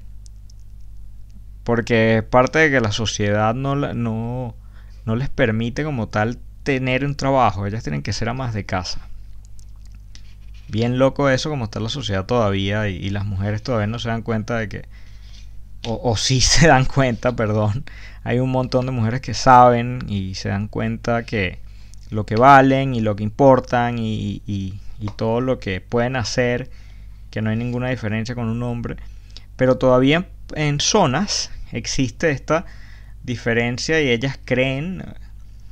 Porque 1.63 2.17
es 2.17 2.23
parte 2.23 2.59
de 2.59 2.71
que 2.71 2.79
la 2.79 2.91
sociedad 2.91 3.53
no, 3.53 3.75
no, 3.75 4.55
no 5.05 5.15
les 5.15 5.29
permite 5.29 5.83
como 5.83 6.07
tal 6.07 6.39
tener 6.63 7.05
un 7.05 7.15
trabajo. 7.15 7.67
Ellas 7.67 7.83
tienen 7.83 8.01
que 8.01 8.13
ser 8.13 8.29
amas 8.29 8.53
de 8.53 8.65
casa. 8.65 9.01
Bien 10.69 10.97
loco 10.97 11.29
eso 11.29 11.49
como 11.49 11.65
está 11.65 11.79
la 11.79 11.89
sociedad 11.89 12.25
todavía 12.25 12.87
y, 12.87 13.09
las 13.09 13.25
mujeres 13.25 13.61
todavía 13.61 13.87
no 13.87 13.99
se 13.99 14.09
dan 14.09 14.21
cuenta 14.21 14.57
de 14.57 14.69
que... 14.69 14.85
O, 15.85 15.99
o 16.03 16.17
sí 16.17 16.41
se 16.41 16.67
dan 16.67 16.85
cuenta, 16.85 17.35
perdón. 17.35 17.83
Hay 18.23 18.39
un 18.39 18.51
montón 18.51 18.85
de 18.85 18.91
mujeres 18.91 19.21
que 19.21 19.33
saben 19.33 19.99
y 20.07 20.35
se 20.35 20.49
dan 20.49 20.67
cuenta 20.67 21.23
que 21.23 21.59
lo 22.09 22.25
que 22.25 22.35
valen 22.35 22.95
y 22.95 23.01
lo 23.01 23.15
que 23.15 23.23
importan 23.23 23.99
y, 23.99 24.41
y, 24.47 24.79
y 24.99 25.07
todo 25.15 25.41
lo 25.41 25.59
que 25.59 25.81
pueden 25.81 26.15
hacer 26.15 26.69
que 27.29 27.41
no 27.41 27.49
hay 27.49 27.55
ninguna 27.55 27.89
diferencia 27.89 28.35
con 28.35 28.49
un 28.49 28.63
hombre, 28.63 28.97
pero 29.55 29.77
todavía 29.77 30.27
en 30.55 30.79
zonas 30.79 31.51
existe 31.71 32.31
esta 32.31 32.65
diferencia 33.23 34.01
y 34.01 34.09
ellas 34.09 34.39
creen, 34.45 35.03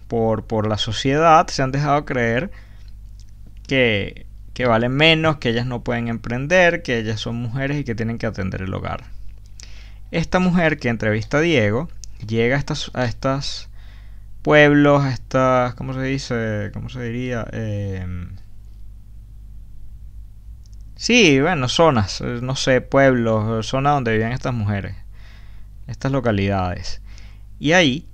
por, 0.07 0.45
por 0.45 0.67
la 0.67 0.77
sociedad 0.77 1.47
se 1.47 1.61
han 1.61 1.71
dejado 1.71 2.05
creer 2.05 2.51
que, 3.67 4.25
que 4.53 4.65
valen 4.65 4.91
menos, 4.91 5.37
que 5.37 5.49
ellas 5.49 5.65
no 5.65 5.83
pueden 5.83 6.07
emprender, 6.07 6.81
que 6.81 6.97
ellas 6.97 7.19
son 7.19 7.35
mujeres 7.35 7.77
y 7.77 7.83
que 7.83 7.95
tienen 7.95 8.17
que 8.17 8.25
atender 8.25 8.61
el 8.61 8.73
hogar. 8.73 9.05
Esta 10.11 10.39
mujer 10.39 10.79
que 10.79 10.89
entrevista 10.89 11.37
a 11.39 11.41
Diego 11.41 11.89
llega 12.25 12.55
a 12.55 12.59
estas, 12.59 12.91
a 12.93 13.05
estas 13.05 13.69
pueblos, 14.41 15.03
a 15.03 15.11
estas, 15.11 15.75
¿cómo 15.75 15.93
se 15.93 16.01
dice? 16.03 16.71
¿Cómo 16.73 16.89
se 16.89 17.03
diría? 17.03 17.45
Em, 17.51 18.36
sí, 20.97 21.39
bueno, 21.39 21.69
zonas, 21.69 22.19
eh, 22.21 22.39
no 22.41 22.55
sé, 22.55 22.81
pueblos, 22.81 23.65
zonas 23.65 23.93
donde 23.93 24.11
vivían 24.11 24.33
estas 24.33 24.53
mujeres, 24.53 24.95
estas 25.87 26.11
localidades. 26.11 27.01
Y 27.59 27.71
ahí 27.71 28.07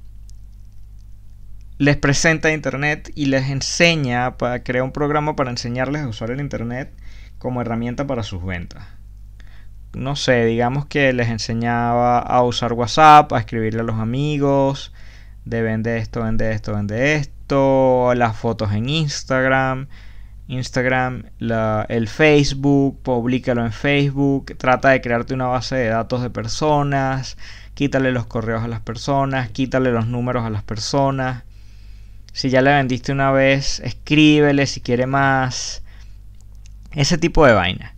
les 1.77 1.97
presenta 1.97 2.51
Internet 2.51 3.11
y 3.15 3.25
les 3.25 3.49
enseña, 3.49 4.37
para, 4.37 4.63
crea 4.63 4.83
un 4.83 4.91
programa 4.91 5.35
para 5.35 5.49
enseñarles 5.49 6.03
a 6.03 6.07
usar 6.07 6.31
el 6.31 6.39
Internet 6.39 6.93
como 7.39 7.61
herramienta 7.61 8.07
para 8.07 8.23
sus 8.23 8.43
ventas. 8.45 8.85
No 9.93 10.15
sé, 10.15 10.45
digamos 10.45 10.85
que 10.85 11.13
les 11.13 11.29
enseñaba 11.29 12.19
a 12.19 12.41
usar 12.43 12.73
WhatsApp, 12.73 13.31
a 13.33 13.39
escribirle 13.39 13.81
a 13.81 13.83
los 13.83 13.99
amigos, 13.99 14.93
de 15.45 15.61
vende 15.61 15.97
esto, 15.97 16.23
vende 16.23 16.51
esto, 16.51 16.73
vende 16.73 17.15
esto, 17.15 18.13
las 18.15 18.35
fotos 18.37 18.71
en 18.71 18.89
Instagram, 18.89 19.87
Instagram, 20.47 21.25
el 21.39 22.07
Facebook, 22.07 23.01
públicalo 23.01 23.65
en 23.65 23.71
Facebook, 23.71 24.55
trata 24.57 24.89
de 24.89 25.01
crearte 25.01 25.33
una 25.33 25.47
base 25.47 25.75
de 25.75 25.87
datos 25.87 26.21
de 26.21 26.29
personas, 26.29 27.37
quítale 27.73 28.11
los 28.11 28.25
correos 28.25 28.63
a 28.63 28.67
las 28.67 28.81
personas, 28.81 29.49
quítale 29.49 29.91
los 29.91 30.07
números 30.07 30.43
a 30.45 30.49
las 30.49 30.63
personas. 30.63 31.43
Si 32.33 32.49
ya 32.49 32.61
le 32.61 32.73
vendiste 32.73 33.11
una 33.11 33.31
vez, 33.31 33.79
escríbele 33.79 34.65
si 34.65 34.81
quiere 34.81 35.05
más. 35.05 35.83
Ese 36.91 37.17
tipo 37.17 37.45
de 37.45 37.53
vaina. 37.53 37.95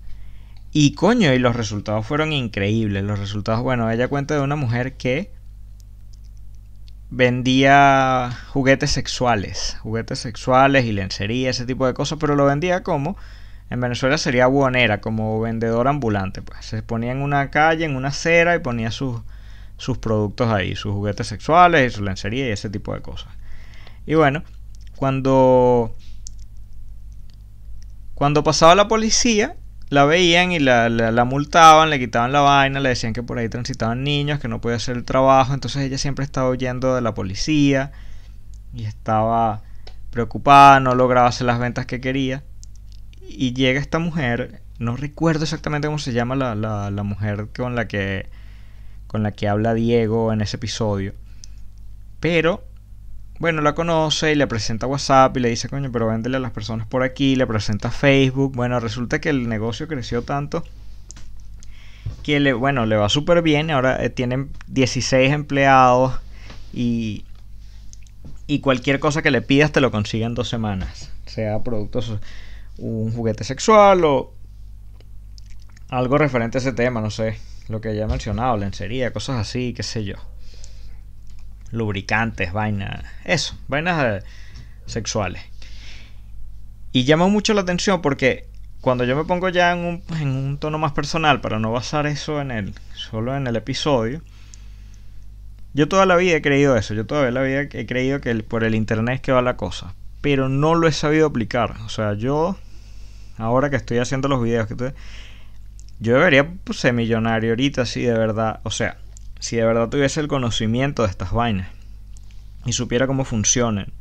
Y 0.72 0.94
coño, 0.94 1.34
y 1.34 1.40
los 1.40 1.56
resultados 1.56 2.06
fueron 2.06 2.34
increíbles. 2.34 3.04
Los 3.04 3.18
resultados, 3.18 3.62
bueno, 3.62 3.90
ella 3.90 4.08
cuenta 4.10 4.36
de 4.36 4.42
una 4.42 4.58
mujer 4.58 4.98
que 4.98 5.32
vendía 7.16 8.38
juguetes 8.50 8.92
sexuales, 8.92 9.78
juguetes 9.82 10.20
sexuales 10.20 10.84
y 10.84 10.92
lencería, 10.92 11.50
ese 11.50 11.66
tipo 11.66 11.88
de 11.88 11.94
cosas, 11.94 12.18
pero 12.20 12.36
lo 12.36 12.46
vendía 12.46 12.84
como, 12.84 13.16
en 13.70 13.80
Venezuela 13.80 14.18
sería 14.18 14.48
buonera, 14.48 15.00
como 15.00 15.40
vendedor 15.40 15.88
ambulante, 15.88 16.42
pues 16.42 16.66
se 16.66 16.84
ponía 16.84 17.14
en 17.14 17.22
una 17.22 17.52
calle, 17.52 17.86
en 17.86 17.96
una 17.96 18.10
acera 18.10 18.54
y 18.54 18.60
ponía 18.60 18.92
sus, 18.92 19.22
sus 19.78 19.98
productos 19.98 20.52
ahí, 20.52 20.76
sus 20.76 20.92
juguetes 20.92 21.28
sexuales 21.28 21.90
y 21.90 21.96
su 21.96 22.04
lencería 22.04 22.50
y 22.50 22.52
ese 22.52 22.70
tipo 22.70 22.94
de 22.94 23.02
cosas. 23.02 23.30
Y 24.06 24.16
bueno, 24.16 24.44
cuando 24.98 25.96
cuando 28.14 28.44
pasaba 28.44 28.76
la 28.76 28.90
policía, 28.90 29.56
la 29.90 30.06
veían 30.06 30.52
y 30.52 30.60
la, 30.60 30.90
la, 30.90 31.26
multaban, 31.26 31.90
le 31.90 32.00
quitaban 32.00 32.32
la 32.32 32.42
vaina, 32.42 32.80
le 32.80 32.90
decían 32.90 33.14
que 33.14 33.24
por 33.24 33.38
ahí 33.38 33.50
transitaban 33.50 34.04
niños, 34.04 34.40
que 34.40 34.48
no 34.48 34.62
podía 34.62 34.78
hacer 34.78 34.98
el 34.98 35.06
trabajo. 35.06 35.54
Entonces 35.54 35.84
ella 35.84 35.98
siempre 35.98 36.26
estaba 36.26 36.50
huyendo 36.50 36.96
de 36.96 37.02
la 37.02 37.14
policía 37.14 37.92
y 38.74 38.86
estaba 38.86 39.62
preocupada, 40.12 40.80
no 40.80 40.96
lograba 40.96 41.28
hacer 41.28 41.46
las 41.48 41.60
ventas 41.60 41.86
que 41.86 42.02
quería. 42.02 42.44
Y 43.22 43.54
llega 43.54 43.80
esta 43.80 44.00
mujer, 44.00 44.62
no 44.80 44.96
recuerdo 44.96 45.44
exactamente 45.44 45.88
cómo 45.88 46.00
se 46.00 46.14
llama 46.14 46.36
la, 46.36 46.56
la, 46.56 46.90
la 46.90 47.04
mujer 47.04 47.50
con 47.56 47.76
la 47.76 47.88
que 47.88 48.30
con 49.08 49.24
la 49.24 49.32
que 49.32 49.48
habla 49.48 49.74
Diego 49.74 50.34
en 50.34 50.42
ese 50.42 50.58
episodio. 50.58 51.14
Pero 52.20 52.64
bueno, 53.40 53.62
la 53.62 53.76
conoce 53.76 54.32
y 54.32 54.36
le 54.36 54.48
presenta 54.48 54.88
WhatsApp 54.88 55.36
y 55.36 55.42
le 55.42 55.50
dice, 55.50 55.68
coño, 55.68 55.92
pero 55.92 56.08
véndele 56.08 56.38
a 56.38 56.40
las 56.40 56.52
personas 56.52 56.88
por 56.88 57.04
aquí, 57.04 57.36
le 57.36 57.46
presenta 57.46 57.92
Facebook. 57.92 58.54
Bueno, 58.56 58.80
resulta 58.80 59.20
que 59.20 59.30
el 59.30 59.50
negocio 59.50 59.88
creció 59.88 60.22
tanto 60.22 60.64
que 62.24 62.40
le, 62.40 62.54
bueno, 62.54 62.86
le 62.86 62.96
va 62.96 63.10
súper 63.10 63.42
bien. 63.42 63.72
Ahora 63.72 64.04
eh, 64.04 64.10
tienen 64.10 64.52
16 64.68 65.34
empleados 65.34 66.20
y, 66.74 67.26
y 68.48 68.60
cualquier 68.60 69.00
cosa 69.00 69.22
que 69.22 69.32
le 69.32 69.42
pidas 69.42 69.72
te 69.72 69.82
lo 69.82 69.92
consigue 69.92 70.24
en 70.24 70.34
dos 70.34 70.48
semanas. 70.48 71.12
Sea 71.26 71.62
productos, 71.62 72.18
un 72.78 73.12
juguete 73.12 73.44
sexual 73.44 74.06
o 74.06 74.34
algo 75.90 76.18
referente 76.18 76.58
a 76.58 76.62
ese 76.62 76.72
tema, 76.72 77.02
no 77.02 77.12
sé. 77.12 77.38
Lo 77.68 77.82
que 77.82 77.96
ya 77.96 78.08
mencionado, 78.08 78.56
lencería, 78.58 79.12
cosas 79.12 79.42
así, 79.42 79.74
qué 79.74 79.84
sé 79.84 80.06
yo 80.06 80.16
lubricantes, 81.76 82.54
vainas, 82.54 83.04
eso, 83.24 83.56
vainas 83.68 84.04
eh, 84.04 84.26
sexuales. 84.86 85.42
Y 86.92 87.04
llama 87.04 87.28
mucho 87.28 87.54
la 87.54 87.62
atención 87.62 88.02
porque 88.02 88.48
cuando 88.82 89.04
yo 89.04 89.16
me 89.16 89.26
pongo 89.26 89.50
ya 89.50 89.72
en 89.74 90.02
un, 90.28 90.58
tono 90.60 90.78
más 90.78 90.94
personal, 90.94 91.42
para 91.42 91.60
no 91.60 91.72
basar 91.72 92.08
eso 92.08 92.40
en 92.40 92.52
el, 92.52 92.74
solo 92.94 93.36
en 93.36 93.48
el 93.48 93.56
episodio, 93.56 94.22
yo 95.74 95.88
toda 95.88 96.06
la 96.06 96.16
vida 96.16 96.38
he 96.38 96.42
creído 96.42 96.78
eso, 96.78 96.94
yo 96.94 97.06
toda 97.06 97.30
la 97.32 97.42
vida 97.42 97.62
he 97.62 97.86
creído 97.86 98.22
que 98.22 98.34
por 98.36 98.64
el 98.64 98.76
internet 98.76 99.16
es 99.16 99.22
que 99.22 99.32
va 99.32 99.42
la 99.42 99.58
cosa, 99.58 99.94
pero 100.22 100.50
no 100.50 100.76
lo 100.76 100.88
he 100.88 100.92
sabido 100.92 101.28
aplicar. 101.28 101.76
O 101.86 101.90
sea, 101.90 102.14
yo, 102.14 102.58
ahora 103.38 103.70
que 103.70 103.76
estoy 103.76 103.98
haciendo 103.98 104.28
los 104.28 104.42
videos, 104.42 104.68
que 104.68 104.94
yo 106.00 106.14
debería 106.14 106.48
pues, 106.64 106.80
ser 106.80 106.94
millonario 106.94 107.52
ahorita, 107.52 107.86
sí, 107.86 108.04
de 108.04 108.14
verdad. 108.14 108.60
O 108.64 108.72
sea, 108.72 108.98
si 109.46 109.58
de 109.58 109.64
verdad 109.64 109.90
tuviese 109.90 110.20
el 110.22 110.28
conocimiento 110.28 111.04
de 111.04 111.10
estas 111.10 111.32
vainas 111.32 111.70
y 112.66 112.74
supiera 112.74 113.06
cómo 113.06 113.26
funcionan. 113.26 113.94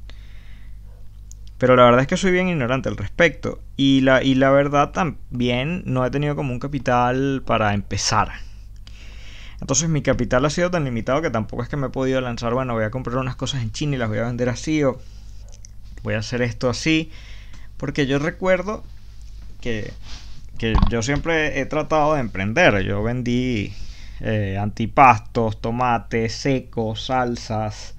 Pero 1.59 1.77
la 1.77 1.85
verdad 1.85 2.01
es 2.01 2.07
que 2.07 2.17
soy 2.17 2.33
bien 2.33 2.49
ignorante 2.49 2.89
al 2.89 2.97
respecto. 2.97 3.61
Y 3.77 4.01
la, 4.01 4.23
y 4.23 4.37
la 4.37 4.51
verdad 4.51 4.93
también 4.93 5.83
no 5.85 6.03
he 6.07 6.11
tenido 6.11 6.35
como 6.35 6.55
un 6.55 6.61
capital 6.61 7.43
para 7.45 7.75
empezar. 7.75 8.33
Entonces 9.61 9.91
mi 9.91 10.01
capital 10.01 10.47
ha 10.47 10.51
sido 10.51 10.71
tan 10.71 10.85
limitado 10.85 11.21
que 11.21 11.29
tampoco 11.29 11.63
es 11.63 11.69
que 11.69 11.77
me 11.77 11.89
he 11.89 11.91
podido 11.91 12.23
lanzar, 12.23 12.55
bueno, 12.55 12.73
voy 12.73 12.85
a 12.85 12.91
comprar 12.91 13.19
unas 13.19 13.37
cosas 13.37 13.61
en 13.61 13.71
China 13.71 13.97
y 13.97 13.99
las 13.99 14.09
voy 14.09 14.19
a 14.19 14.25
vender 14.25 14.49
así 14.49 14.83
o 14.83 14.99
voy 16.03 16.15
a 16.15 16.21
hacer 16.21 16.41
esto 16.41 16.71
así. 16.71 17.13
Porque 17.77 18.07
yo 18.07 18.19
recuerdo 18.19 18.83
que, 19.61 19.93
que 20.57 20.75
yo 20.89 21.03
siempre 21.03 21.61
he 21.61 21.67
tratado 21.67 22.15
de 22.15 22.21
emprender. 22.21 22.83
Yo 22.83 23.03
vendí 23.03 23.75
eh, 24.21 24.59
antipastos, 24.61 25.61
tomates 25.61 26.33
secos, 26.35 27.07
salsas, 27.07 27.95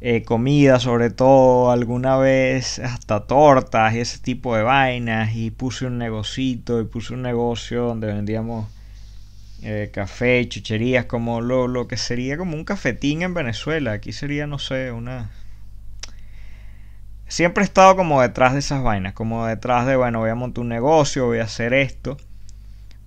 eh, 0.00 0.22
comida 0.22 0.78
sobre 0.78 1.10
todo, 1.10 1.70
alguna 1.72 2.16
vez 2.16 2.78
hasta 2.78 3.26
tortas 3.26 3.94
y 3.94 4.00
ese 4.00 4.18
tipo 4.18 4.56
de 4.56 4.62
vainas 4.62 5.34
y 5.34 5.50
puse 5.50 5.86
un 5.86 5.98
negocito 5.98 6.80
y 6.80 6.84
puse 6.84 7.14
un 7.14 7.22
negocio 7.22 7.84
donde 7.84 8.06
vendíamos 8.08 8.68
eh, 9.62 9.90
café 9.92 10.48
chucherías 10.48 11.06
como 11.06 11.40
lo, 11.40 11.66
lo 11.66 11.88
que 11.88 11.96
sería 11.96 12.36
como 12.38 12.56
un 12.56 12.64
cafetín 12.64 13.22
en 13.22 13.34
Venezuela, 13.34 13.92
aquí 13.92 14.12
sería 14.12 14.46
no 14.46 14.58
sé, 14.58 14.92
una... 14.92 15.30
Siempre 17.26 17.62
he 17.62 17.66
estado 17.66 17.94
como 17.96 18.22
detrás 18.22 18.54
de 18.54 18.60
esas 18.60 18.82
vainas, 18.82 19.12
como 19.12 19.46
detrás 19.46 19.86
de, 19.86 19.96
bueno, 19.96 20.20
voy 20.20 20.30
a 20.30 20.34
montar 20.34 20.62
un 20.62 20.68
negocio, 20.68 21.26
voy 21.26 21.40
a 21.40 21.44
hacer 21.44 21.74
esto. 21.74 22.16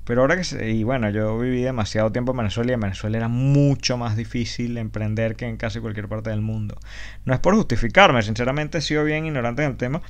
Pero 0.06 0.22
ahora 0.22 0.36
que 0.36 0.44
se, 0.44 0.70
y 0.72 0.84
bueno, 0.84 1.10
yo 1.10 1.38
viví 1.38 1.62
demasiado 1.62 2.12
tiempo 2.12 2.32
en 2.32 2.40
Venezuela 2.40 2.72
y 2.72 2.74
en 2.74 2.80
Venezuela 2.80 3.18
era 3.18 3.28
mucho 3.28 3.98
más 3.98 4.18
difícil 4.18 4.78
emprender 4.78 5.36
que 5.36 5.46
en 5.46 5.58
casi 5.58 5.80
cualquier 5.80 6.08
parte 6.08 6.32
del 6.32 6.42
mundo. 6.42 6.78
No 7.26 7.34
es 7.34 7.40
por 7.40 7.56
justificarme, 7.56 8.22
sinceramente 8.24 8.80
he 8.80 8.82
sido 8.82 9.04
bien 9.04 9.26
ignorante 9.26 9.64
en 9.64 9.72
el 9.72 9.78
tema. 9.78 10.02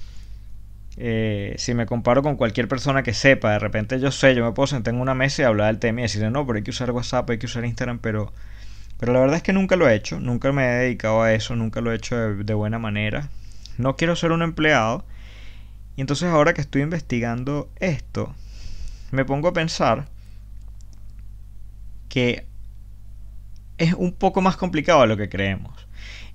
Eh, 0.98 1.56
si 1.58 1.74
me 1.74 1.86
comparo 1.86 2.22
con 2.22 2.36
cualquier 2.36 2.68
persona 2.68 3.04
que 3.04 3.14
sepa, 3.14 3.52
de 3.52 3.60
repente 3.60 4.00
yo 4.00 4.12
sé, 4.12 4.36
yo 4.36 4.46
me 4.46 4.52
puedo 4.52 4.68
sentar 4.68 4.94
en 4.94 5.00
una 5.00 5.14
mesa 5.14 5.42
y 5.42 5.46
hablar 5.46 5.68
del 5.68 5.80
tema 5.80 6.02
y 6.02 6.04
decirle, 6.04 6.32
no, 6.32 6.46
pero 6.46 6.58
hay 6.58 6.64
que 6.64 6.72
usar 6.72 6.92
WhatsApp, 6.92 7.30
hay 7.30 7.38
que 7.38 7.46
usar 7.46 7.66
Instagram, 7.66 8.00
pero, 8.00 8.32
pero 9.00 9.14
la 9.14 9.20
verdad 9.20 9.38
es 9.38 9.44
que 9.44 9.54
nunca 9.54 9.76
lo 9.76 9.90
he 9.90 9.96
hecho, 9.96 10.20
nunca 10.20 10.52
me 10.52 10.66
he 10.66 10.76
dedicado 10.84 11.22
a 11.22 11.34
eso, 11.34 11.56
nunca 11.56 11.82
lo 11.82 11.92
he 11.92 11.96
hecho 11.96 12.16
de 12.18 12.54
buena 12.54 12.80
manera. 12.80 13.30
No 13.78 13.96
quiero 13.96 14.16
ser 14.16 14.32
un 14.32 14.42
empleado. 14.42 15.06
Y 15.96 16.02
entonces 16.02 16.30
ahora 16.30 16.54
que 16.54 16.62
estoy 16.62 16.82
investigando 16.82 17.70
esto, 17.80 18.34
me 19.12 19.26
pongo 19.26 19.50
a 19.50 19.54
pensar 19.54 20.08
que 22.10 22.46
es 23.78 23.94
un 23.94 24.14
poco 24.14 24.42
más 24.42 24.58
complicado 24.58 25.02
de 25.02 25.08
lo 25.08 25.18
que 25.18 25.30
creemos. 25.30 25.88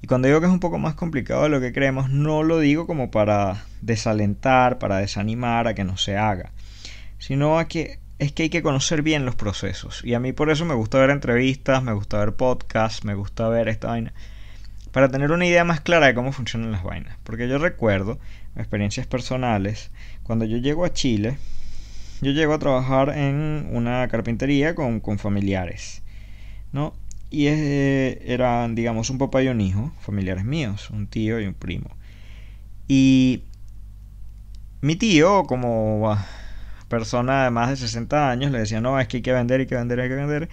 Y 0.02 0.06
cuando 0.06 0.28
digo 0.28 0.40
que 0.40 0.46
es 0.46 0.52
un 0.52 0.60
poco 0.60 0.78
más 0.78 0.94
complicado 0.94 1.44
de 1.44 1.48
lo 1.48 1.60
que 1.60 1.72
creemos, 1.72 2.10
no 2.10 2.42
lo 2.42 2.58
digo 2.58 2.86
como 2.86 3.10
para 3.10 3.64
desalentar, 3.80 4.78
para 4.78 4.98
desanimar 4.98 5.68
a 5.68 5.74
que 5.74 5.84
no 5.84 5.96
se 5.96 6.16
haga, 6.16 6.52
sino 7.18 7.58
a 7.58 7.66
que 7.66 7.98
es 8.18 8.32
que 8.32 8.44
hay 8.44 8.48
que 8.50 8.62
conocer 8.62 9.02
bien 9.02 9.24
los 9.24 9.34
procesos. 9.34 10.02
Y 10.04 10.14
a 10.14 10.20
mí 10.20 10.32
por 10.32 10.50
eso 10.50 10.64
me 10.64 10.74
gusta 10.74 10.98
ver 10.98 11.10
entrevistas, 11.10 11.82
me 11.82 11.92
gusta 11.92 12.18
ver 12.18 12.34
podcasts, 12.34 13.04
me 13.04 13.14
gusta 13.14 13.48
ver 13.48 13.68
esta 13.68 13.88
vaina, 13.88 14.12
para 14.92 15.10
tener 15.10 15.32
una 15.32 15.46
idea 15.46 15.64
más 15.64 15.80
clara 15.80 16.06
de 16.06 16.14
cómo 16.14 16.32
funcionan 16.32 16.72
las 16.72 16.82
vainas. 16.82 17.16
Porque 17.22 17.48
yo 17.48 17.58
recuerdo, 17.58 18.18
experiencias 18.56 19.06
personales, 19.06 19.90
cuando 20.22 20.44
yo 20.44 20.56
llego 20.56 20.84
a 20.84 20.92
Chile, 20.92 21.36
yo 22.20 22.32
llego 22.32 22.54
a 22.54 22.58
trabajar 22.58 23.10
en 23.16 23.68
una 23.72 24.08
carpintería 24.08 24.74
con, 24.74 25.00
familiares, 25.18 26.02
¿no? 26.72 26.94
Y 27.30 27.46
eran, 27.46 28.74
digamos, 28.74 29.10
un 29.10 29.18
papá 29.18 29.42
y 29.42 29.48
un 29.48 29.60
hijo, 29.60 29.92
familiares 30.00 30.44
míos, 30.44 30.90
un 30.90 31.06
tío 31.06 31.40
y 31.40 31.46
un 31.46 31.54
primo. 31.54 31.90
Y 32.88 33.42
mi 34.80 34.96
tío, 34.96 35.44
como 35.44 36.16
persona 36.88 37.44
de 37.44 37.50
más 37.50 37.70
de 37.70 37.76
60 37.76 38.30
años, 38.30 38.52
le 38.52 38.60
decía, 38.60 38.80
no, 38.80 38.98
es 39.00 39.08
que 39.08 39.18
hay 39.18 39.22
que 39.22 39.32
vender, 39.32 39.60
hay 39.60 39.66
que 39.66 39.74
vender, 39.74 40.00
hay 40.00 40.08
que 40.08 40.14
vender. 40.14 40.48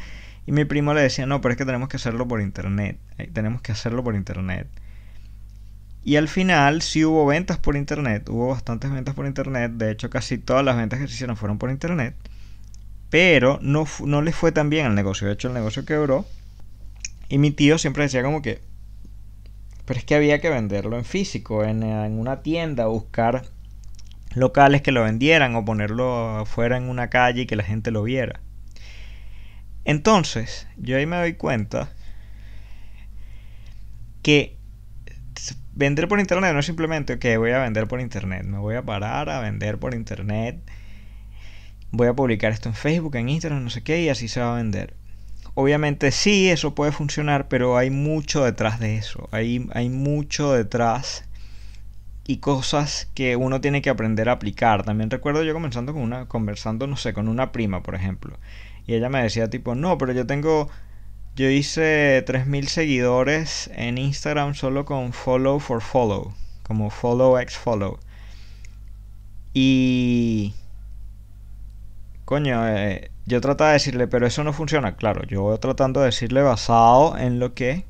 Y 0.45 0.51
mi 0.51 0.65
primo 0.65 0.93
le 0.93 1.01
decía, 1.01 1.25
no, 1.25 1.41
pero 1.41 1.53
es 1.53 1.57
que 1.57 1.65
tenemos 1.65 1.89
que 1.89 1.97
hacerlo 1.97 2.27
por 2.27 2.41
internet. 2.41 2.97
Eh, 3.17 3.29
tenemos 3.31 3.61
que 3.61 3.71
hacerlo 3.71 4.03
por 4.03 4.15
internet. 4.15 4.67
Y 6.05 6.17
al 6.17 6.27
final 6.27 6.81
sí 6.81 7.05
hubo 7.05 7.25
ventas 7.25 7.57
por 7.57 7.77
internet, 7.77 8.27
hubo 8.29 8.49
bastantes 8.49 8.91
ventas 8.91 9.15
por 9.15 9.25
internet, 9.25 9.71
de 9.73 9.91
hecho 9.91 10.09
casi 10.09 10.37
todas 10.37 10.65
las 10.65 10.75
ventas 10.75 10.99
que 10.99 11.07
se 11.07 11.13
hicieron 11.13 11.37
fueron 11.37 11.57
por 11.57 11.69
internet, 11.69 12.15
pero 13.09 13.57
no, 13.61 13.85
no 14.05 14.21
le 14.21 14.33
fue 14.33 14.51
tan 14.51 14.69
bien 14.69 14.85
al 14.85 14.95
negocio, 14.95 15.27
de 15.27 15.33
hecho 15.33 15.47
el 15.47 15.53
negocio 15.53 15.85
quebró. 15.85 16.25
Y 17.29 17.37
mi 17.37 17.51
tío 17.51 17.77
siempre 17.77 18.03
decía 18.03 18.21
como 18.21 18.41
que, 18.41 18.61
pero 19.85 19.97
es 19.97 20.05
que 20.05 20.15
había 20.15 20.41
que 20.41 20.49
venderlo 20.49 20.97
en 20.97 21.05
físico, 21.05 21.63
en, 21.63 21.83
en 21.83 22.19
una 22.19 22.41
tienda, 22.41 22.87
buscar 22.87 23.45
locales 24.35 24.81
que 24.81 24.91
lo 24.91 25.03
vendieran 25.03 25.55
o 25.55 25.63
ponerlo 25.63 26.39
afuera 26.39 26.77
en 26.77 26.89
una 26.89 27.09
calle 27.09 27.43
y 27.43 27.45
que 27.45 27.55
la 27.55 27.63
gente 27.63 27.91
lo 27.91 28.03
viera. 28.03 28.41
Entonces, 29.85 30.67
yo 30.77 30.97
ahí 30.97 31.05
me 31.05 31.17
doy 31.17 31.33
cuenta 31.33 31.91
que 34.21 34.57
vender 35.73 36.07
por 36.07 36.19
internet 36.19 36.53
no 36.53 36.59
es 36.59 36.65
simplemente 36.65 37.19
que 37.19 37.37
voy 37.37 37.51
a 37.51 37.59
vender 37.59 37.87
por 37.87 38.01
internet, 38.01 38.43
me 38.45 38.57
voy 38.57 38.75
a 38.75 38.83
parar 38.83 39.29
a 39.29 39.39
vender 39.39 39.77
por 39.77 39.93
internet, 39.93 40.59
voy 41.91 42.07
a 42.07 42.13
publicar 42.13 42.51
esto 42.51 42.69
en 42.69 42.75
Facebook, 42.75 43.15
en 43.15 43.29
Instagram, 43.29 43.63
no 43.63 43.69
sé 43.69 43.83
qué, 43.83 44.01
y 44.01 44.09
así 44.09 44.27
se 44.27 44.41
va 44.41 44.53
a 44.53 44.57
vender. 44.57 44.95
Obviamente 45.55 46.11
sí, 46.11 46.49
eso 46.49 46.73
puede 46.73 46.91
funcionar, 46.91 47.47
pero 47.47 47.77
hay 47.77 47.89
mucho 47.89 48.43
detrás 48.43 48.79
de 48.79 48.97
eso, 48.97 49.29
hay, 49.31 49.67
hay 49.73 49.89
mucho 49.89 50.53
detrás 50.53 51.25
y 52.25 52.37
cosas 52.37 53.09
que 53.13 53.35
uno 53.35 53.61
tiene 53.61 53.81
que 53.81 53.89
aprender 53.89 54.29
a 54.29 54.33
aplicar. 54.33 54.83
También 54.83 55.09
recuerdo 55.09 55.43
yo 55.43 55.53
comenzando 55.53 55.93
con 55.93 56.01
una, 56.01 56.27
conversando, 56.27 56.87
no 56.87 56.95
sé, 56.97 57.13
con 57.13 57.27
una 57.27 57.51
prima, 57.51 57.83
por 57.83 57.95
ejemplo. 57.95 58.37
Y 58.87 58.93
ella 58.95 59.09
me 59.09 59.21
decía 59.21 59.49
tipo, 59.49 59.75
no, 59.75 59.97
pero 59.97 60.13
yo 60.13 60.25
tengo, 60.25 60.69
yo 61.35 61.49
hice 61.49 62.23
3.000 62.25 62.67
seguidores 62.67 63.69
en 63.75 63.97
Instagram 63.97 64.53
solo 64.53 64.85
con 64.85 65.13
follow 65.13 65.59
for 65.59 65.81
follow, 65.81 66.33
como 66.63 66.89
follow 66.89 67.39
x 67.39 67.57
follow. 67.57 67.99
Y... 69.53 70.53
Coño, 72.25 72.67
eh, 72.67 73.11
yo 73.25 73.41
trataba 73.41 73.71
de 73.71 73.73
decirle, 73.73 74.07
pero 74.07 74.27
eso 74.27 74.43
no 74.43 74.53
funciona. 74.53 74.95
Claro, 74.95 75.23
yo 75.27 75.41
voy 75.41 75.57
tratando 75.57 75.99
de 75.99 76.07
decirle 76.07 76.41
basado 76.41 77.17
en 77.17 77.39
lo 77.39 77.53
que 77.53 77.83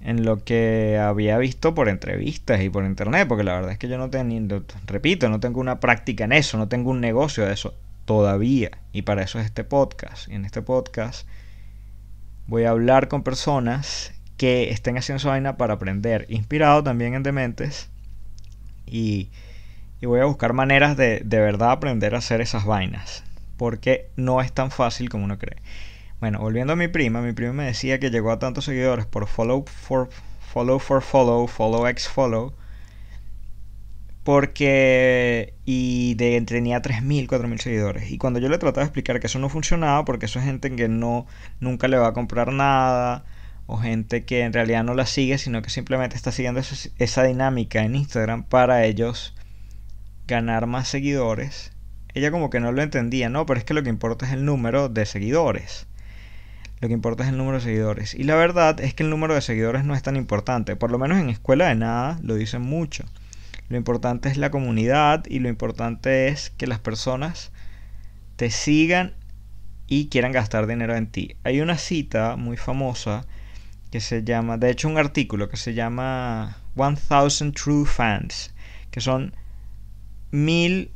en 0.00 0.24
lo 0.24 0.44
que 0.44 0.98
había 0.98 1.36
visto 1.36 1.74
por 1.74 1.88
entrevistas 1.88 2.60
y 2.62 2.70
por 2.70 2.84
internet, 2.84 3.26
porque 3.26 3.42
la 3.42 3.54
verdad 3.54 3.72
es 3.72 3.78
que 3.78 3.88
yo 3.88 3.98
no 3.98 4.08
tengo, 4.08 4.62
repito, 4.86 5.28
no 5.28 5.40
tengo 5.40 5.60
una 5.60 5.80
práctica 5.80 6.24
en 6.24 6.32
eso, 6.32 6.58
no 6.58 6.68
tengo 6.68 6.90
un 6.90 7.00
negocio 7.00 7.44
de 7.44 7.52
eso 7.52 7.74
todavía, 8.04 8.70
y 8.92 9.02
para 9.02 9.22
eso 9.22 9.40
es 9.40 9.46
este 9.46 9.64
podcast. 9.64 10.28
Y 10.28 10.34
en 10.34 10.44
este 10.44 10.62
podcast 10.62 11.26
voy 12.46 12.64
a 12.64 12.70
hablar 12.70 13.08
con 13.08 13.22
personas 13.22 14.12
que 14.36 14.70
estén 14.70 14.98
haciendo 14.98 15.20
su 15.20 15.28
vaina 15.28 15.56
para 15.56 15.74
aprender, 15.74 16.26
inspirado 16.28 16.82
también 16.82 17.14
en 17.14 17.22
Dementes, 17.22 17.88
y, 18.86 19.30
y 20.00 20.06
voy 20.06 20.20
a 20.20 20.26
buscar 20.26 20.52
maneras 20.52 20.96
de 20.96 21.22
de 21.24 21.40
verdad 21.40 21.70
aprender 21.70 22.14
a 22.14 22.18
hacer 22.18 22.40
esas 22.40 22.64
vainas, 22.64 23.24
porque 23.56 24.10
no 24.16 24.40
es 24.40 24.52
tan 24.52 24.70
fácil 24.70 25.08
como 25.08 25.24
uno 25.24 25.38
cree. 25.38 25.56
Bueno, 26.20 26.38
volviendo 26.38 26.72
a 26.72 26.76
mi 26.76 26.88
prima, 26.88 27.20
mi 27.20 27.32
prima 27.32 27.52
me 27.52 27.64
decía 27.64 27.98
que 27.98 28.10
llegó 28.10 28.30
a 28.30 28.38
tantos 28.38 28.64
seguidores 28.64 29.06
por 29.06 29.26
follow 29.26 29.64
for 29.66 30.08
follow 30.52 30.78
for 30.78 31.02
follow, 31.02 31.46
follow 31.46 31.86
x 31.88 32.08
follow. 32.08 32.54
Porque. 34.26 35.54
Y 35.64 36.16
de, 36.16 36.40
tenía 36.40 36.82
3.000, 36.82 37.28
4.000 37.28 37.58
seguidores. 37.60 38.10
Y 38.10 38.18
cuando 38.18 38.40
yo 38.40 38.48
le 38.48 38.58
trataba 38.58 38.82
de 38.82 38.86
explicar 38.88 39.20
que 39.20 39.28
eso 39.28 39.38
no 39.38 39.48
funcionaba, 39.48 40.04
porque 40.04 40.26
eso 40.26 40.40
es 40.40 40.44
gente 40.44 40.74
que 40.74 40.88
no, 40.88 41.26
nunca 41.60 41.86
le 41.86 41.96
va 41.96 42.08
a 42.08 42.12
comprar 42.12 42.52
nada, 42.52 43.24
o 43.66 43.76
gente 43.76 44.24
que 44.24 44.40
en 44.40 44.52
realidad 44.52 44.82
no 44.82 44.94
la 44.94 45.06
sigue, 45.06 45.38
sino 45.38 45.62
que 45.62 45.70
simplemente 45.70 46.16
está 46.16 46.32
siguiendo 46.32 46.58
esa, 46.58 46.90
esa 46.98 47.22
dinámica 47.22 47.84
en 47.84 47.94
Instagram 47.94 48.42
para 48.42 48.84
ellos 48.84 49.32
ganar 50.26 50.66
más 50.66 50.88
seguidores. 50.88 51.70
Ella 52.12 52.32
como 52.32 52.50
que 52.50 52.58
no 52.58 52.72
lo 52.72 52.82
entendía, 52.82 53.28
no, 53.28 53.46
pero 53.46 53.60
es 53.60 53.64
que 53.64 53.74
lo 53.74 53.84
que 53.84 53.90
importa 53.90 54.26
es 54.26 54.32
el 54.32 54.44
número 54.44 54.88
de 54.88 55.06
seguidores. 55.06 55.86
Lo 56.80 56.88
que 56.88 56.94
importa 56.94 57.22
es 57.22 57.28
el 57.28 57.38
número 57.38 57.58
de 57.58 57.64
seguidores. 57.64 58.12
Y 58.12 58.24
la 58.24 58.34
verdad 58.34 58.80
es 58.80 58.92
que 58.92 59.04
el 59.04 59.10
número 59.10 59.34
de 59.36 59.40
seguidores 59.40 59.84
no 59.84 59.94
es 59.94 60.02
tan 60.02 60.16
importante. 60.16 60.74
Por 60.74 60.90
lo 60.90 60.98
menos 60.98 61.18
en 61.18 61.30
Escuela 61.30 61.68
de 61.68 61.76
Nada 61.76 62.18
lo 62.24 62.34
dicen 62.34 62.62
mucho. 62.62 63.04
Lo 63.68 63.76
importante 63.76 64.28
es 64.28 64.36
la 64.36 64.50
comunidad 64.50 65.24
y 65.28 65.40
lo 65.40 65.48
importante 65.48 66.28
es 66.28 66.50
que 66.50 66.66
las 66.66 66.78
personas 66.78 67.52
te 68.36 68.50
sigan 68.50 69.14
y 69.86 70.08
quieran 70.08 70.32
gastar 70.32 70.66
dinero 70.66 70.94
en 70.96 71.08
ti. 71.08 71.36
Hay 71.44 71.60
una 71.60 71.78
cita 71.78 72.36
muy 72.36 72.56
famosa 72.56 73.26
que 73.90 74.00
se 74.00 74.24
llama, 74.24 74.58
de 74.58 74.70
hecho 74.70 74.88
un 74.88 74.98
artículo 74.98 75.48
que 75.48 75.56
se 75.56 75.74
llama 75.74 76.58
1000 76.74 77.52
True 77.52 77.86
Fans, 77.86 78.54
que 78.90 79.00
son 79.00 79.34
mil 80.30 80.90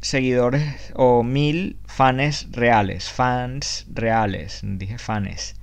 seguidores 0.00 0.92
o 0.94 1.22
mil 1.22 1.78
fans 1.86 2.48
reales, 2.50 3.10
fans 3.10 3.86
reales, 3.92 4.60
dije 4.62 4.98
fans, 4.98 5.56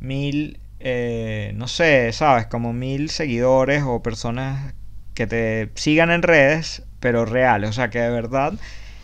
mil, 0.00 0.60
eh, 0.80 1.52
no 1.54 1.68
sé, 1.68 2.12
sabes, 2.12 2.46
como 2.46 2.72
mil 2.72 3.10
seguidores 3.10 3.82
o 3.84 4.02
personas 4.02 4.74
que 5.18 5.26
te 5.26 5.68
sigan 5.74 6.12
en 6.12 6.22
redes, 6.22 6.84
pero 7.00 7.24
reales, 7.24 7.70
o 7.70 7.72
sea, 7.72 7.90
que 7.90 7.98
de 7.98 8.08
verdad 8.08 8.52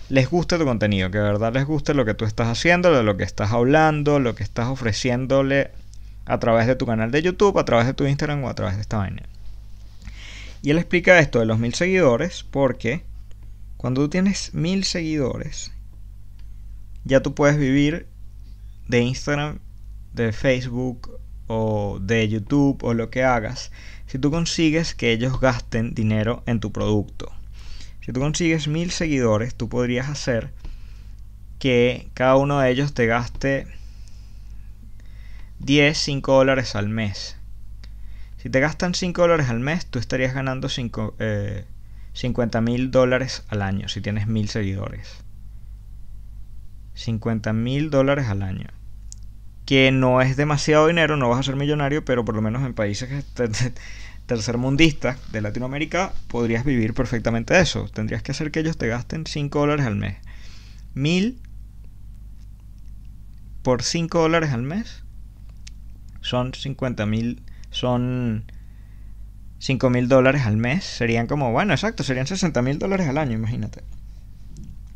les 0.08 0.30
guste 0.30 0.58
tu 0.58 0.64
contenido, 0.64 1.10
que 1.10 1.18
de 1.18 1.24
verdad 1.24 1.52
les 1.52 1.64
guste 1.64 1.92
lo 1.92 2.04
que 2.04 2.14
tú 2.14 2.24
estás 2.24 2.46
haciendo, 2.46 2.92
de 2.92 3.02
lo 3.02 3.16
que 3.16 3.24
estás 3.24 3.50
hablando, 3.50 4.20
lo 4.20 4.36
que 4.36 4.44
estás 4.44 4.68
ofreciéndole 4.68 5.72
a 6.24 6.38
través 6.38 6.68
de 6.68 6.76
tu 6.76 6.86
canal 6.86 7.10
de 7.10 7.20
YouTube, 7.20 7.58
a 7.58 7.64
través 7.64 7.88
de 7.88 7.94
tu 7.94 8.06
Instagram 8.06 8.44
o 8.44 8.48
a 8.48 8.54
través 8.54 8.76
de 8.76 8.82
esta 8.82 8.98
vaina. 8.98 9.24
Y 10.62 10.70
él 10.70 10.78
explica 10.78 11.18
esto 11.18 11.40
de 11.40 11.46
los 11.46 11.58
mil 11.58 11.74
seguidores 11.74 12.44
porque 12.48 13.02
cuando 13.76 14.02
tú 14.02 14.08
tienes 14.08 14.54
mil 14.54 14.84
seguidores, 14.84 15.72
ya 17.02 17.24
tú 17.24 17.34
puedes 17.34 17.58
vivir 17.58 18.06
de 18.86 19.00
Instagram, 19.00 19.58
de 20.12 20.30
Facebook 20.30 21.18
o 21.48 21.98
de 22.00 22.28
YouTube 22.28 22.84
o 22.84 22.94
lo 22.94 23.10
que 23.10 23.24
hagas 23.24 23.72
si 24.06 24.18
tú 24.18 24.30
consigues 24.30 24.94
que 24.94 25.12
ellos 25.12 25.40
gasten 25.40 25.94
dinero 25.94 26.42
en 26.46 26.60
tu 26.60 26.72
producto. 26.72 27.32
Si 28.00 28.12
tú 28.12 28.20
consigues 28.20 28.68
mil 28.68 28.90
seguidores, 28.90 29.54
tú 29.54 29.68
podrías 29.68 30.08
hacer 30.08 30.52
que 31.58 32.08
cada 32.14 32.36
uno 32.36 32.60
de 32.60 32.70
ellos 32.70 32.92
te 32.92 33.06
gaste 33.06 33.66
10, 35.60 35.96
5 35.96 36.32
dólares 36.32 36.76
al 36.76 36.88
mes. 36.88 37.36
Si 38.36 38.50
te 38.50 38.60
gastan 38.60 38.94
5 38.94 39.22
dólares 39.22 39.48
al 39.48 39.60
mes, 39.60 39.86
tú 39.86 39.98
estarías 39.98 40.34
ganando 40.34 40.68
5, 40.68 41.14
50 42.12 42.60
mil 42.60 42.90
dólares 42.90 43.44
al 43.48 43.62
año 43.62 43.88
si 43.88 44.02
tienes 44.02 44.26
mil 44.26 44.50
seguidores. 44.50 45.24
50 46.94 47.52
mil 47.54 47.88
dólares 47.88 48.26
al 48.28 48.42
año. 48.42 48.68
Que 49.64 49.90
no 49.90 50.20
es 50.20 50.36
demasiado 50.36 50.86
dinero, 50.88 51.16
no 51.16 51.28
vas 51.28 51.40
a 51.40 51.42
ser 51.42 51.56
millonario, 51.56 52.04
pero 52.04 52.24
por 52.24 52.34
lo 52.34 52.42
menos 52.42 52.62
en 52.64 52.74
países 52.74 53.24
tercermundistas 54.26 55.18
de 55.32 55.40
Latinoamérica 55.40 56.12
podrías 56.28 56.64
vivir 56.64 56.94
perfectamente 56.94 57.58
eso. 57.58 57.88
Tendrías 57.88 58.22
que 58.22 58.32
hacer 58.32 58.50
que 58.50 58.60
ellos 58.60 58.76
te 58.78 58.88
gasten 58.88 59.26
5 59.26 59.58
dólares 59.58 59.86
al 59.86 59.96
mes. 59.96 60.16
Mil 60.94 61.40
por 63.62 63.82
5 63.82 64.18
dólares 64.18 64.50
al 64.50 64.62
mes 64.62 65.02
son 66.20 66.54
50 66.54 67.06
mil, 67.06 67.42
son 67.70 68.44
5 69.58 69.90
mil 69.90 70.08
dólares 70.08 70.42
al 70.42 70.56
mes 70.56 70.84
serían 70.84 71.26
como, 71.26 71.52
bueno, 71.52 71.72
exacto, 71.72 72.02
serían 72.02 72.26
60 72.26 72.60
mil 72.62 72.78
dólares 72.78 73.08
al 73.08 73.18
año, 73.18 73.32
imagínate. 73.32 73.82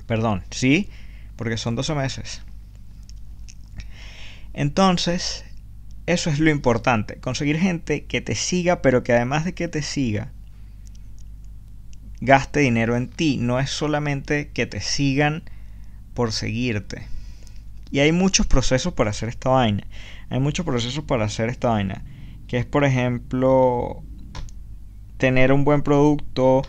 Perdón, 0.06 0.42
sí, 0.50 0.90
porque 1.36 1.56
son 1.56 1.76
12 1.76 1.94
meses. 1.94 2.42
Entonces, 4.52 5.44
eso 6.06 6.30
es 6.30 6.38
lo 6.38 6.50
importante, 6.50 7.16
conseguir 7.20 7.58
gente 7.58 8.06
que 8.06 8.20
te 8.20 8.34
siga, 8.34 8.82
pero 8.82 9.02
que 9.02 9.12
además 9.12 9.44
de 9.44 9.54
que 9.54 9.68
te 9.68 9.82
siga, 9.82 10.32
gaste 12.20 12.60
dinero 12.60 12.96
en 12.96 13.08
ti. 13.08 13.38
No 13.38 13.60
es 13.60 13.70
solamente 13.70 14.50
que 14.50 14.66
te 14.66 14.80
sigan 14.80 15.42
por 16.14 16.32
seguirte. 16.32 17.06
Y 17.90 18.00
hay 18.00 18.12
muchos 18.12 18.46
procesos 18.46 18.92
para 18.94 19.10
hacer 19.10 19.28
esta 19.28 19.50
vaina. 19.50 19.86
Hay 20.30 20.40
muchos 20.40 20.64
procesos 20.66 21.04
para 21.04 21.24
hacer 21.24 21.48
esta 21.48 21.70
vaina. 21.70 22.04
Que 22.46 22.58
es, 22.58 22.66
por 22.66 22.84
ejemplo, 22.84 24.02
tener 25.16 25.52
un 25.52 25.64
buen 25.64 25.82
producto, 25.82 26.62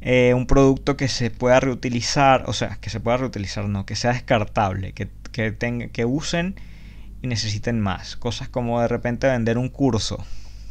eh, 0.00 0.34
un 0.34 0.46
producto 0.46 0.96
que 0.96 1.08
se 1.08 1.30
pueda 1.30 1.60
reutilizar, 1.60 2.44
o 2.46 2.52
sea, 2.52 2.76
que 2.80 2.90
se 2.90 3.00
pueda 3.00 3.16
reutilizar, 3.18 3.68
no, 3.68 3.86
que 3.86 3.96
sea 3.96 4.12
descartable, 4.12 4.92
que, 4.92 5.08
que, 5.32 5.52
tenga, 5.52 5.88
que 5.88 6.04
usen 6.04 6.56
necesiten 7.26 7.80
más. 7.80 8.16
Cosas 8.16 8.48
como 8.48 8.80
de 8.80 8.88
repente 8.88 9.26
vender 9.26 9.58
un 9.58 9.68
curso. 9.68 10.24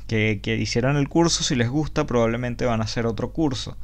Que, 0.08 0.40
que 0.42 0.56
hicieron 0.56 0.98
el 0.98 1.10
curso, 1.10 1.44
si 1.44 1.56
les 1.56 1.70
gusta, 1.70 2.06
probablemente 2.06 2.66
van 2.66 2.82
a 2.82 2.86
hacer 2.86 3.06
otro 3.06 3.34
curso. 3.34 3.78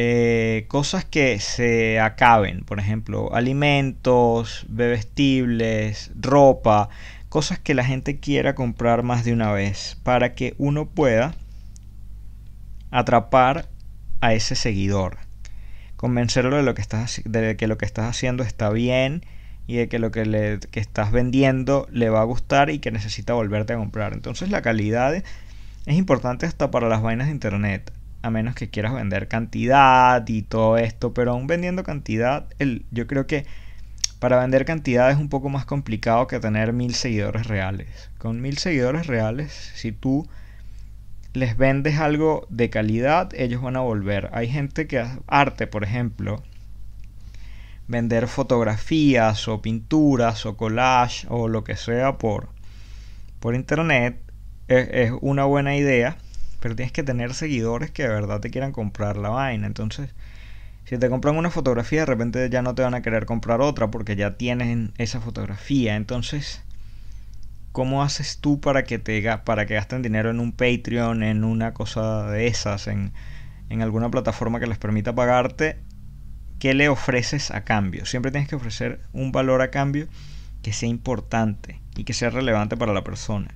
Eh, 0.00 0.66
cosas 0.68 1.04
que 1.04 1.40
se 1.40 1.98
acaben, 1.98 2.60
por 2.64 2.78
ejemplo, 2.78 3.34
alimentos, 3.34 4.64
bebestibles, 4.68 6.12
ropa, 6.14 6.88
cosas 7.28 7.58
que 7.58 7.74
la 7.74 7.84
gente 7.84 8.20
quiera 8.20 8.54
comprar 8.54 9.02
más 9.02 9.24
de 9.24 9.32
una 9.32 9.50
vez 9.50 9.98
para 10.04 10.34
que 10.36 10.54
uno 10.58 10.88
pueda 10.88 11.34
atrapar 12.92 13.68
a 14.20 14.34
ese 14.34 14.54
seguidor, 14.54 15.18
convencerlo 15.96 16.56
de, 16.56 16.62
lo 16.62 16.74
que, 16.74 16.82
estás, 16.82 17.20
de 17.24 17.56
que 17.56 17.66
lo 17.66 17.76
que 17.76 17.86
estás 17.86 18.08
haciendo 18.08 18.44
está 18.44 18.70
bien 18.70 19.24
y 19.68 19.76
de 19.76 19.88
que 19.88 20.00
lo 20.00 20.10
que, 20.10 20.24
le, 20.24 20.58
que 20.58 20.80
estás 20.80 21.12
vendiendo 21.12 21.86
le 21.92 22.08
va 22.08 22.22
a 22.22 22.24
gustar 22.24 22.70
y 22.70 22.80
que 22.80 22.90
necesita 22.90 23.34
volverte 23.34 23.74
a 23.74 23.76
comprar. 23.76 24.14
Entonces 24.14 24.50
la 24.50 24.62
calidad 24.62 25.14
es 25.14 25.24
importante 25.86 26.46
hasta 26.46 26.70
para 26.70 26.88
las 26.88 27.02
vainas 27.02 27.28
de 27.28 27.34
internet, 27.34 27.92
a 28.22 28.30
menos 28.30 28.54
que 28.54 28.70
quieras 28.70 28.94
vender 28.94 29.28
cantidad 29.28 30.26
y 30.26 30.40
todo 30.40 30.78
esto, 30.78 31.12
pero 31.12 31.32
aún 31.32 31.46
vendiendo 31.46 31.84
cantidad, 31.84 32.46
el, 32.58 32.86
yo 32.90 33.06
creo 33.06 33.26
que 33.26 33.44
para 34.18 34.40
vender 34.40 34.64
cantidad 34.64 35.10
es 35.10 35.18
un 35.18 35.28
poco 35.28 35.50
más 35.50 35.66
complicado 35.66 36.26
que 36.26 36.40
tener 36.40 36.72
mil 36.72 36.94
seguidores 36.94 37.46
reales. 37.46 38.10
Con 38.16 38.40
mil 38.40 38.56
seguidores 38.56 39.06
reales, 39.06 39.52
si 39.74 39.92
tú 39.92 40.26
les 41.34 41.58
vendes 41.58 41.98
algo 41.98 42.46
de 42.48 42.70
calidad, 42.70 43.28
ellos 43.34 43.60
van 43.60 43.76
a 43.76 43.80
volver. 43.80 44.30
Hay 44.32 44.48
gente 44.48 44.86
que 44.86 44.98
hace 44.98 45.20
arte, 45.26 45.66
por 45.66 45.84
ejemplo, 45.84 46.42
vender 47.88 48.28
fotografías 48.28 49.48
o 49.48 49.62
pinturas 49.62 50.46
o 50.46 50.56
collage 50.56 51.26
o 51.30 51.48
lo 51.48 51.64
que 51.64 51.76
sea 51.76 52.18
por, 52.18 52.50
por 53.40 53.54
internet 53.54 54.20
es, 54.68 55.10
una 55.22 55.44
buena 55.44 55.76
idea, 55.76 56.18
pero 56.60 56.76
tienes 56.76 56.92
que 56.92 57.02
tener 57.02 57.34
seguidores 57.34 57.90
que 57.90 58.02
de 58.02 58.10
verdad 58.10 58.40
te 58.40 58.50
quieran 58.50 58.72
comprar 58.72 59.16
la 59.16 59.30
vaina. 59.30 59.66
Entonces, 59.66 60.10
si 60.84 60.98
te 60.98 61.08
compran 61.08 61.36
una 61.36 61.50
fotografía, 61.50 62.00
de 62.00 62.06
repente 62.06 62.50
ya 62.50 62.62
no 62.62 62.74
te 62.74 62.82
van 62.82 62.94
a 62.94 63.02
querer 63.02 63.24
comprar 63.26 63.62
otra 63.62 63.90
porque 63.90 64.16
ya 64.16 64.36
tienen 64.36 64.92
esa 64.98 65.20
fotografía. 65.20 65.96
Entonces, 65.96 66.62
¿cómo 67.72 68.02
haces 68.02 68.38
tú 68.38 68.60
para 68.60 68.84
que 68.84 68.98
te 68.98 69.22
para 69.44 69.66
que 69.66 69.74
gasten 69.74 70.02
dinero 70.02 70.30
en 70.30 70.40
un 70.40 70.52
Patreon, 70.52 71.22
en 71.22 71.44
una 71.44 71.72
cosa 71.72 72.30
de 72.30 72.46
esas, 72.48 72.86
en, 72.86 73.12
en 73.70 73.80
alguna 73.80 74.10
plataforma 74.10 74.60
que 74.60 74.66
les 74.66 74.78
permita 74.78 75.14
pagarte? 75.14 75.87
¿Qué 76.58 76.74
le 76.74 76.88
ofreces 76.88 77.50
a 77.50 77.64
cambio? 77.64 78.04
Siempre 78.06 78.32
tienes 78.32 78.48
que 78.48 78.56
ofrecer 78.56 79.00
un 79.12 79.32
valor 79.32 79.62
a 79.62 79.70
cambio 79.70 80.08
que 80.62 80.72
sea 80.72 80.88
importante 80.88 81.80
y 81.96 82.04
que 82.04 82.12
sea 82.12 82.30
relevante 82.30 82.76
para 82.76 82.92
la 82.92 83.04
persona. 83.04 83.54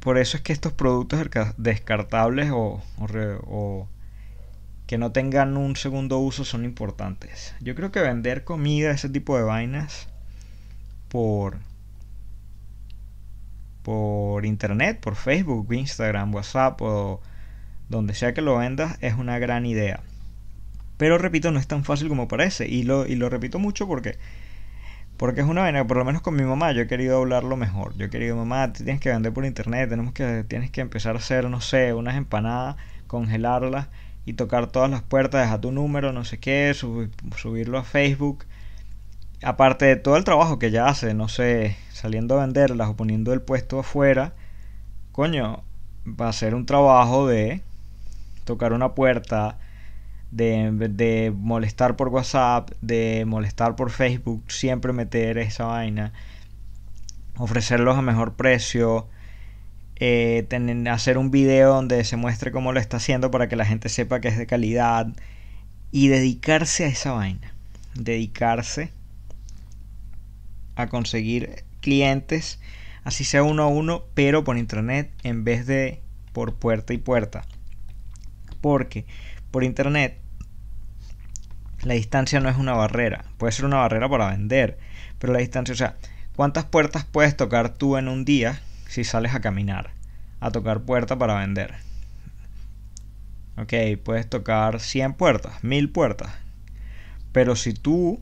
Por 0.00 0.18
eso 0.18 0.36
es 0.36 0.42
que 0.42 0.52
estos 0.52 0.72
productos 0.72 1.26
descartables 1.56 2.50
o, 2.52 2.82
o 2.98 3.88
que 4.86 4.98
no 4.98 5.12
tengan 5.12 5.56
un 5.56 5.76
segundo 5.76 6.18
uso 6.18 6.44
son 6.44 6.64
importantes. 6.64 7.54
Yo 7.60 7.74
creo 7.74 7.90
que 7.90 8.00
vender 8.00 8.44
comida, 8.44 8.92
ese 8.92 9.08
tipo 9.08 9.36
de 9.36 9.42
vainas, 9.42 10.08
por, 11.08 11.58
por 13.82 14.46
internet, 14.46 15.00
por 15.00 15.16
Facebook, 15.16 15.72
Instagram, 15.72 16.34
WhatsApp 16.34 16.80
o 16.82 17.20
donde 17.88 18.14
sea 18.14 18.34
que 18.34 18.42
lo 18.42 18.58
vendas, 18.58 18.98
es 19.00 19.14
una 19.14 19.38
gran 19.38 19.66
idea. 19.66 20.00
Pero 20.96 21.18
repito, 21.18 21.50
no 21.50 21.58
es 21.58 21.66
tan 21.66 21.84
fácil 21.84 22.08
como 22.08 22.28
parece. 22.28 22.68
Y 22.68 22.82
lo, 22.82 23.06
y 23.06 23.16
lo 23.16 23.28
repito 23.28 23.58
mucho 23.58 23.86
porque, 23.86 24.18
porque 25.16 25.40
es 25.40 25.46
una 25.46 25.62
vaina, 25.62 25.86
por 25.86 25.96
lo 25.96 26.04
menos 26.04 26.22
con 26.22 26.34
mi 26.36 26.44
mamá, 26.44 26.72
yo 26.72 26.82
he 26.82 26.86
querido 26.86 27.18
hablarlo 27.18 27.56
mejor. 27.56 27.96
Yo 27.96 28.06
he 28.06 28.10
querido, 28.10 28.36
mamá, 28.36 28.72
tienes 28.72 29.00
que 29.00 29.10
vender 29.10 29.32
por 29.32 29.44
internet, 29.44 29.88
tenemos 29.88 30.12
que, 30.12 30.44
tienes 30.48 30.70
que 30.70 30.80
empezar 30.80 31.16
a 31.16 31.18
hacer, 31.18 31.48
no 31.50 31.60
sé, 31.60 31.94
unas 31.94 32.16
empanadas, 32.16 32.76
congelarlas 33.06 33.88
y 34.24 34.34
tocar 34.34 34.66
todas 34.68 34.90
las 34.90 35.02
puertas, 35.02 35.42
dejar 35.42 35.60
tu 35.60 35.70
número, 35.72 36.12
no 36.12 36.24
sé 36.24 36.38
qué, 36.38 36.74
subirlo 36.74 37.78
a 37.78 37.84
Facebook. 37.84 38.44
Aparte 39.42 39.84
de 39.84 39.96
todo 39.96 40.16
el 40.16 40.24
trabajo 40.24 40.58
que 40.58 40.70
ya 40.70 40.88
hace, 40.88 41.14
no 41.14 41.28
sé, 41.28 41.76
saliendo 41.92 42.38
a 42.38 42.44
venderlas 42.44 42.88
o 42.88 42.96
poniendo 42.96 43.32
el 43.32 43.42
puesto 43.42 43.78
afuera, 43.78 44.32
coño, 45.12 45.62
va 46.06 46.28
a 46.28 46.32
ser 46.32 46.54
un 46.54 46.66
trabajo 46.66 47.26
de 47.28 47.62
tocar 48.44 48.72
una 48.72 48.94
puerta, 48.94 49.58
de, 50.30 50.70
de 50.90 51.32
molestar 51.34 51.96
por 51.96 52.08
WhatsApp, 52.08 52.70
de 52.80 53.24
molestar 53.26 53.76
por 53.76 53.90
Facebook, 53.90 54.50
siempre 54.50 54.92
meter 54.92 55.38
esa 55.38 55.66
vaina, 55.66 56.12
ofrecerlos 57.36 57.96
a 57.96 58.02
mejor 58.02 58.34
precio, 58.34 59.08
eh, 59.96 60.46
hacer 60.90 61.16
un 61.18 61.30
video 61.30 61.74
donde 61.74 62.04
se 62.04 62.16
muestre 62.16 62.52
cómo 62.52 62.72
lo 62.72 62.80
está 62.80 62.98
haciendo 62.98 63.30
para 63.30 63.48
que 63.48 63.56
la 63.56 63.64
gente 63.64 63.88
sepa 63.88 64.20
que 64.20 64.28
es 64.28 64.36
de 64.36 64.46
calidad 64.46 65.08
y 65.90 66.08
dedicarse 66.08 66.84
a 66.84 66.88
esa 66.88 67.12
vaina, 67.12 67.54
dedicarse 67.94 68.92
a 70.74 70.88
conseguir 70.88 71.64
clientes, 71.80 72.60
así 73.04 73.24
sea 73.24 73.42
uno 73.42 73.62
a 73.62 73.68
uno, 73.68 74.04
pero 74.14 74.44
por 74.44 74.58
internet 74.58 75.10
en 75.22 75.44
vez 75.44 75.66
de 75.66 76.02
por 76.32 76.54
puerta 76.54 76.92
y 76.92 76.98
puerta. 76.98 77.46
Porque 78.60 79.06
por 79.56 79.64
internet 79.64 80.20
la 81.80 81.94
distancia 81.94 82.40
no 82.40 82.50
es 82.50 82.58
una 82.58 82.74
barrera, 82.74 83.24
puede 83.38 83.52
ser 83.52 83.64
una 83.64 83.78
barrera 83.78 84.06
para 84.06 84.28
vender, 84.28 84.76
pero 85.18 85.32
la 85.32 85.38
distancia, 85.38 85.72
o 85.72 85.76
sea, 85.78 85.96
¿cuántas 86.34 86.66
puertas 86.66 87.06
puedes 87.06 87.38
tocar 87.38 87.70
tú 87.70 87.96
en 87.96 88.08
un 88.08 88.26
día 88.26 88.60
si 88.86 89.02
sales 89.02 89.34
a 89.34 89.40
caminar, 89.40 89.92
a 90.40 90.50
tocar 90.50 90.82
puerta 90.82 91.16
para 91.16 91.38
vender. 91.38 91.72
Ok, 93.56 93.72
puedes 94.04 94.28
tocar 94.28 94.78
100 94.78 95.14
puertas, 95.14 95.64
1000 95.64 95.90
puertas. 95.90 96.34
Pero 97.32 97.56
si 97.56 97.72
tú 97.72 98.20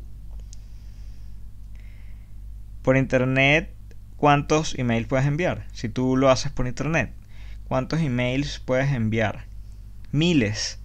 por 2.83 2.97
internet, 2.97 3.75
¿cuántos 4.17 4.79
emails 4.79 5.09
puedes 5.09 5.27
enviar? 5.27 5.67
Si 5.73 5.89
tú 5.89 6.17
lo 6.17 6.31
haces 6.31 6.53
por 6.53 6.69
internet, 6.69 7.13
¿cuántos 7.67 7.99
emails 8.03 8.61
puedes 8.61 8.93
enviar? 8.93 9.47
Miles. 10.13 10.79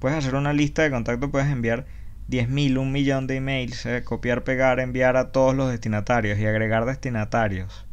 Puedes 0.00 0.18
hacer 0.18 0.34
una 0.34 0.54
lista 0.54 0.82
de 0.82 0.90
contactos, 0.90 1.30
puedes 1.30 1.48
enviar 1.48 1.86
10.000, 2.30 2.78
un 2.78 2.90
millón 2.90 3.26
de 3.26 3.36
emails, 3.36 3.84
eh, 3.84 4.02
copiar, 4.02 4.44
pegar, 4.44 4.80
enviar 4.80 5.18
a 5.18 5.30
todos 5.30 5.54
los 5.54 5.70
destinatarios 5.70 6.38
y 6.38 6.46
agregar 6.46 6.86
destinatarios. 6.86 7.84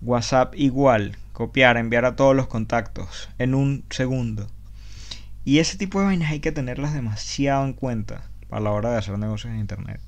WhatsApp 0.00 0.54
igual, 0.56 1.18
copiar, 1.34 1.76
enviar 1.76 2.06
a 2.06 2.16
todos 2.16 2.34
los 2.34 2.46
contactos 2.46 3.28
en 3.38 3.54
un 3.54 3.84
segundo. 3.90 4.48
Y 5.44 5.58
ese 5.58 5.76
tipo 5.76 6.00
de 6.00 6.06
vainas 6.06 6.30
hay 6.30 6.40
que 6.40 6.50
tenerlas 6.50 6.94
demasiado 6.94 7.66
en 7.66 7.74
cuenta 7.74 8.30
a 8.50 8.58
la 8.58 8.70
hora 8.70 8.90
de 8.90 8.96
hacer 8.96 9.18
negocios 9.18 9.52
en 9.52 9.60
Internet. 9.60 10.00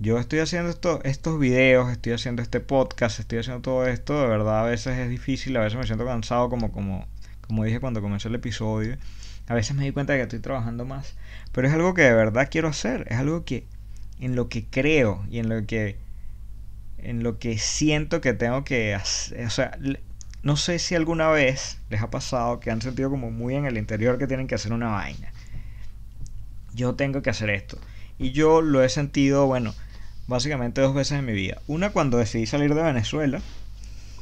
Yo 0.00 0.18
estoy 0.18 0.40
haciendo 0.40 0.70
esto, 0.70 1.00
estos 1.04 1.38
videos, 1.38 1.88
estoy 1.92 2.14
haciendo 2.14 2.42
este 2.42 2.58
podcast, 2.58 3.20
estoy 3.20 3.38
haciendo 3.38 3.62
todo 3.62 3.86
esto, 3.86 4.20
de 4.20 4.26
verdad 4.26 4.60
a 4.60 4.64
veces 4.64 4.98
es 4.98 5.08
difícil, 5.08 5.56
a 5.56 5.60
veces 5.60 5.78
me 5.78 5.86
siento 5.86 6.04
cansado 6.04 6.48
como, 6.50 6.72
como, 6.72 7.06
como 7.42 7.62
dije 7.62 7.78
cuando 7.78 8.00
comenzó 8.00 8.26
el 8.26 8.34
episodio. 8.34 8.96
A 9.48 9.54
veces 9.54 9.74
me 9.74 9.84
di 9.84 9.92
cuenta 9.92 10.12
de 10.12 10.18
que 10.18 10.22
estoy 10.24 10.40
trabajando 10.40 10.84
más. 10.84 11.14
Pero 11.52 11.66
es 11.66 11.74
algo 11.74 11.94
que 11.94 12.02
de 12.02 12.12
verdad 12.12 12.48
quiero 12.50 12.68
hacer. 12.68 13.06
Es 13.08 13.16
algo 13.16 13.44
que 13.44 13.66
en 14.20 14.36
lo 14.36 14.48
que 14.48 14.64
creo 14.64 15.24
y 15.30 15.38
en 15.38 15.48
lo 15.48 15.66
que 15.66 15.96
en 16.98 17.22
lo 17.22 17.38
que 17.38 17.58
siento 17.58 18.20
que 18.20 18.34
tengo 18.34 18.64
que 18.64 18.94
hacer. 18.94 19.46
O 19.46 19.50
sea, 19.50 19.78
no 20.42 20.56
sé 20.56 20.78
si 20.78 20.94
alguna 20.94 21.28
vez 21.28 21.78
les 21.90 22.02
ha 22.02 22.10
pasado 22.10 22.60
que 22.60 22.70
han 22.70 22.82
sentido 22.82 23.10
como 23.10 23.30
muy 23.30 23.54
en 23.54 23.64
el 23.64 23.78
interior 23.78 24.18
que 24.18 24.26
tienen 24.26 24.46
que 24.46 24.54
hacer 24.54 24.72
una 24.72 24.88
vaina. 24.88 25.32
Yo 26.74 26.94
tengo 26.94 27.22
que 27.22 27.30
hacer 27.30 27.50
esto. 27.50 27.78
Y 28.18 28.32
yo 28.32 28.62
lo 28.62 28.82
he 28.82 28.88
sentido, 28.88 29.46
bueno, 29.46 29.74
básicamente 30.26 30.80
dos 30.80 30.94
veces 30.94 31.18
en 31.18 31.26
mi 31.26 31.32
vida. 31.32 31.60
Una 31.66 31.90
cuando 31.90 32.18
decidí 32.18 32.46
salir 32.46 32.74
de 32.74 32.82
Venezuela, 32.82 33.40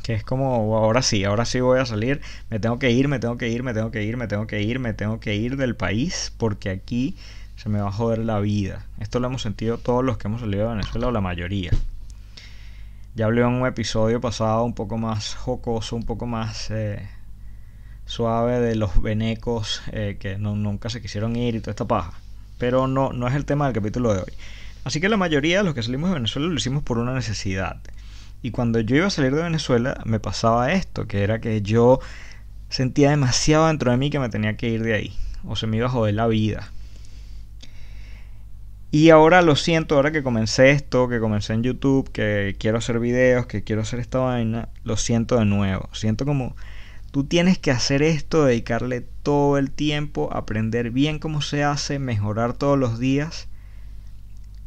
que 0.07 0.15
es 0.15 0.23
como, 0.23 0.77
ahora 0.77 1.03
sí, 1.03 1.25
ahora 1.25 1.45
sí 1.45 1.59
voy 1.59 1.81
a 1.81 1.85
salir, 1.85 2.21
me 2.49 2.61
tengo 2.61 2.79
que 2.79 2.93
ir, 2.93 3.09
me 3.09 3.19
tengo 3.19 3.37
que 3.39 3.49
ir, 3.49 3.65
me 3.65 3.75
tengo 3.75 3.91
que 3.91 4.05
ir, 4.05 4.17
me 4.17 4.29
tengo 4.29 4.47
que 4.47 4.63
ir, 4.63 4.79
me 4.79 4.93
tengo 4.93 5.19
que 5.19 5.35
ir 5.35 5.57
del 5.57 5.75
país, 5.75 6.33
porque 6.37 6.71
aquí 6.71 7.17
se 7.57 7.69
me 7.69 7.81
va 7.81 7.89
a 7.89 7.93
joder 7.93 8.21
la 8.21 8.39
vida. 8.39 8.87
Esto 9.01 9.19
lo 9.19 9.27
hemos 9.27 9.43
sentido 9.43 9.79
todos 9.79 10.05
los 10.05 10.17
que 10.17 10.29
hemos 10.29 10.43
salido 10.43 10.69
de 10.69 10.77
Venezuela 10.77 11.09
o 11.09 11.11
la 11.11 11.21
mayoría. 11.21 11.73
Ya 13.17 13.25
hablé 13.25 13.41
en 13.41 13.49
un 13.49 13.67
episodio 13.67 14.21
pasado 14.21 14.63
un 14.63 14.75
poco 14.75 14.97
más 14.97 15.35
jocoso, 15.35 15.97
un 15.97 16.05
poco 16.05 16.25
más 16.25 16.71
eh, 16.71 17.05
suave 18.05 18.61
de 18.61 18.77
los 18.77 19.03
venecos 19.03 19.83
eh, 19.91 20.19
que 20.21 20.39
nunca 20.39 20.89
se 20.89 21.03
quisieron 21.03 21.35
ir 21.35 21.57
y 21.57 21.61
toda 21.61 21.73
esta 21.73 21.89
paja. 21.89 22.13
Pero 22.59 22.87
no, 22.87 23.13
no 23.13 23.27
es 23.27 23.35
el 23.35 23.45
tema 23.45 23.65
del 23.65 23.75
capítulo 23.75 24.15
de 24.15 24.21
hoy. 24.21 24.33
Así 24.85 25.01
que 25.01 25.09
la 25.09 25.17
mayoría 25.17 25.59
de 25.59 25.65
los 25.65 25.75
que 25.75 25.83
salimos 25.83 26.11
de 26.11 26.15
Venezuela 26.15 26.47
lo 26.47 26.55
hicimos 26.55 26.85
por 26.85 26.99
una 26.99 27.13
necesidad. 27.13 27.81
Y 28.43 28.51
cuando 28.51 28.81
yo 28.81 28.97
iba 28.97 29.07
a 29.07 29.11
salir 29.11 29.35
de 29.35 29.43
Venezuela 29.43 30.01
me 30.05 30.21
pasaba 30.21 30.73
esto, 30.73 31.07
que 31.07 31.23
era 31.23 31.41
que 31.41 31.63
yo 31.63 32.01
sentía 32.69 33.11
demasiado 33.11 33.67
dentro 33.67 33.91
de 33.91 33.97
mí 33.97 34.11
que 34.11 34.19
me 34.19 34.29
tenía 34.29 34.57
que 34.57 34.69
ir 34.69 34.83
de 34.83 34.95
ahí. 34.95 35.17
O 35.45 35.57
se 35.57 35.67
me 35.67 35.77
iba 35.77 35.87
a 35.87 35.91
joder 35.91 36.15
la 36.15 36.27
vida. 36.27 36.71
Y 38.91 39.11
ahora 39.11 39.43
lo 39.43 39.57
siento, 39.57 39.97
ahora 39.97 40.13
que 40.13 40.23
comencé 40.23 40.71
esto, 40.71 41.09
que 41.09 41.21
comencé 41.21 41.53
en 41.53 41.63
YouTube, 41.63 42.11
que 42.13 42.57
quiero 42.59 42.79
hacer 42.79 42.99
videos, 42.99 43.47
que 43.47 43.63
quiero 43.63 43.83
hacer 43.83 44.01
esta 44.01 44.19
vaina, 44.19 44.69
lo 44.85 44.97
siento 44.97 45.39
de 45.39 45.45
nuevo. 45.45 45.89
Siento 45.93 46.25
como 46.25 46.57
tú 47.11 47.25
tienes 47.25 47.59
que 47.59 47.71
hacer 47.71 48.03
esto, 48.03 48.45
dedicarle 48.45 49.03
todo 49.23 49.59
el 49.59 49.71
tiempo, 49.71 50.31
aprender 50.33 50.91
bien 50.91 51.19
cómo 51.19 51.43
se 51.43 51.65
hace, 51.65 51.99
mejorar 51.99 52.53
todos 52.55 52.79
los 52.79 52.99
días 52.99 53.49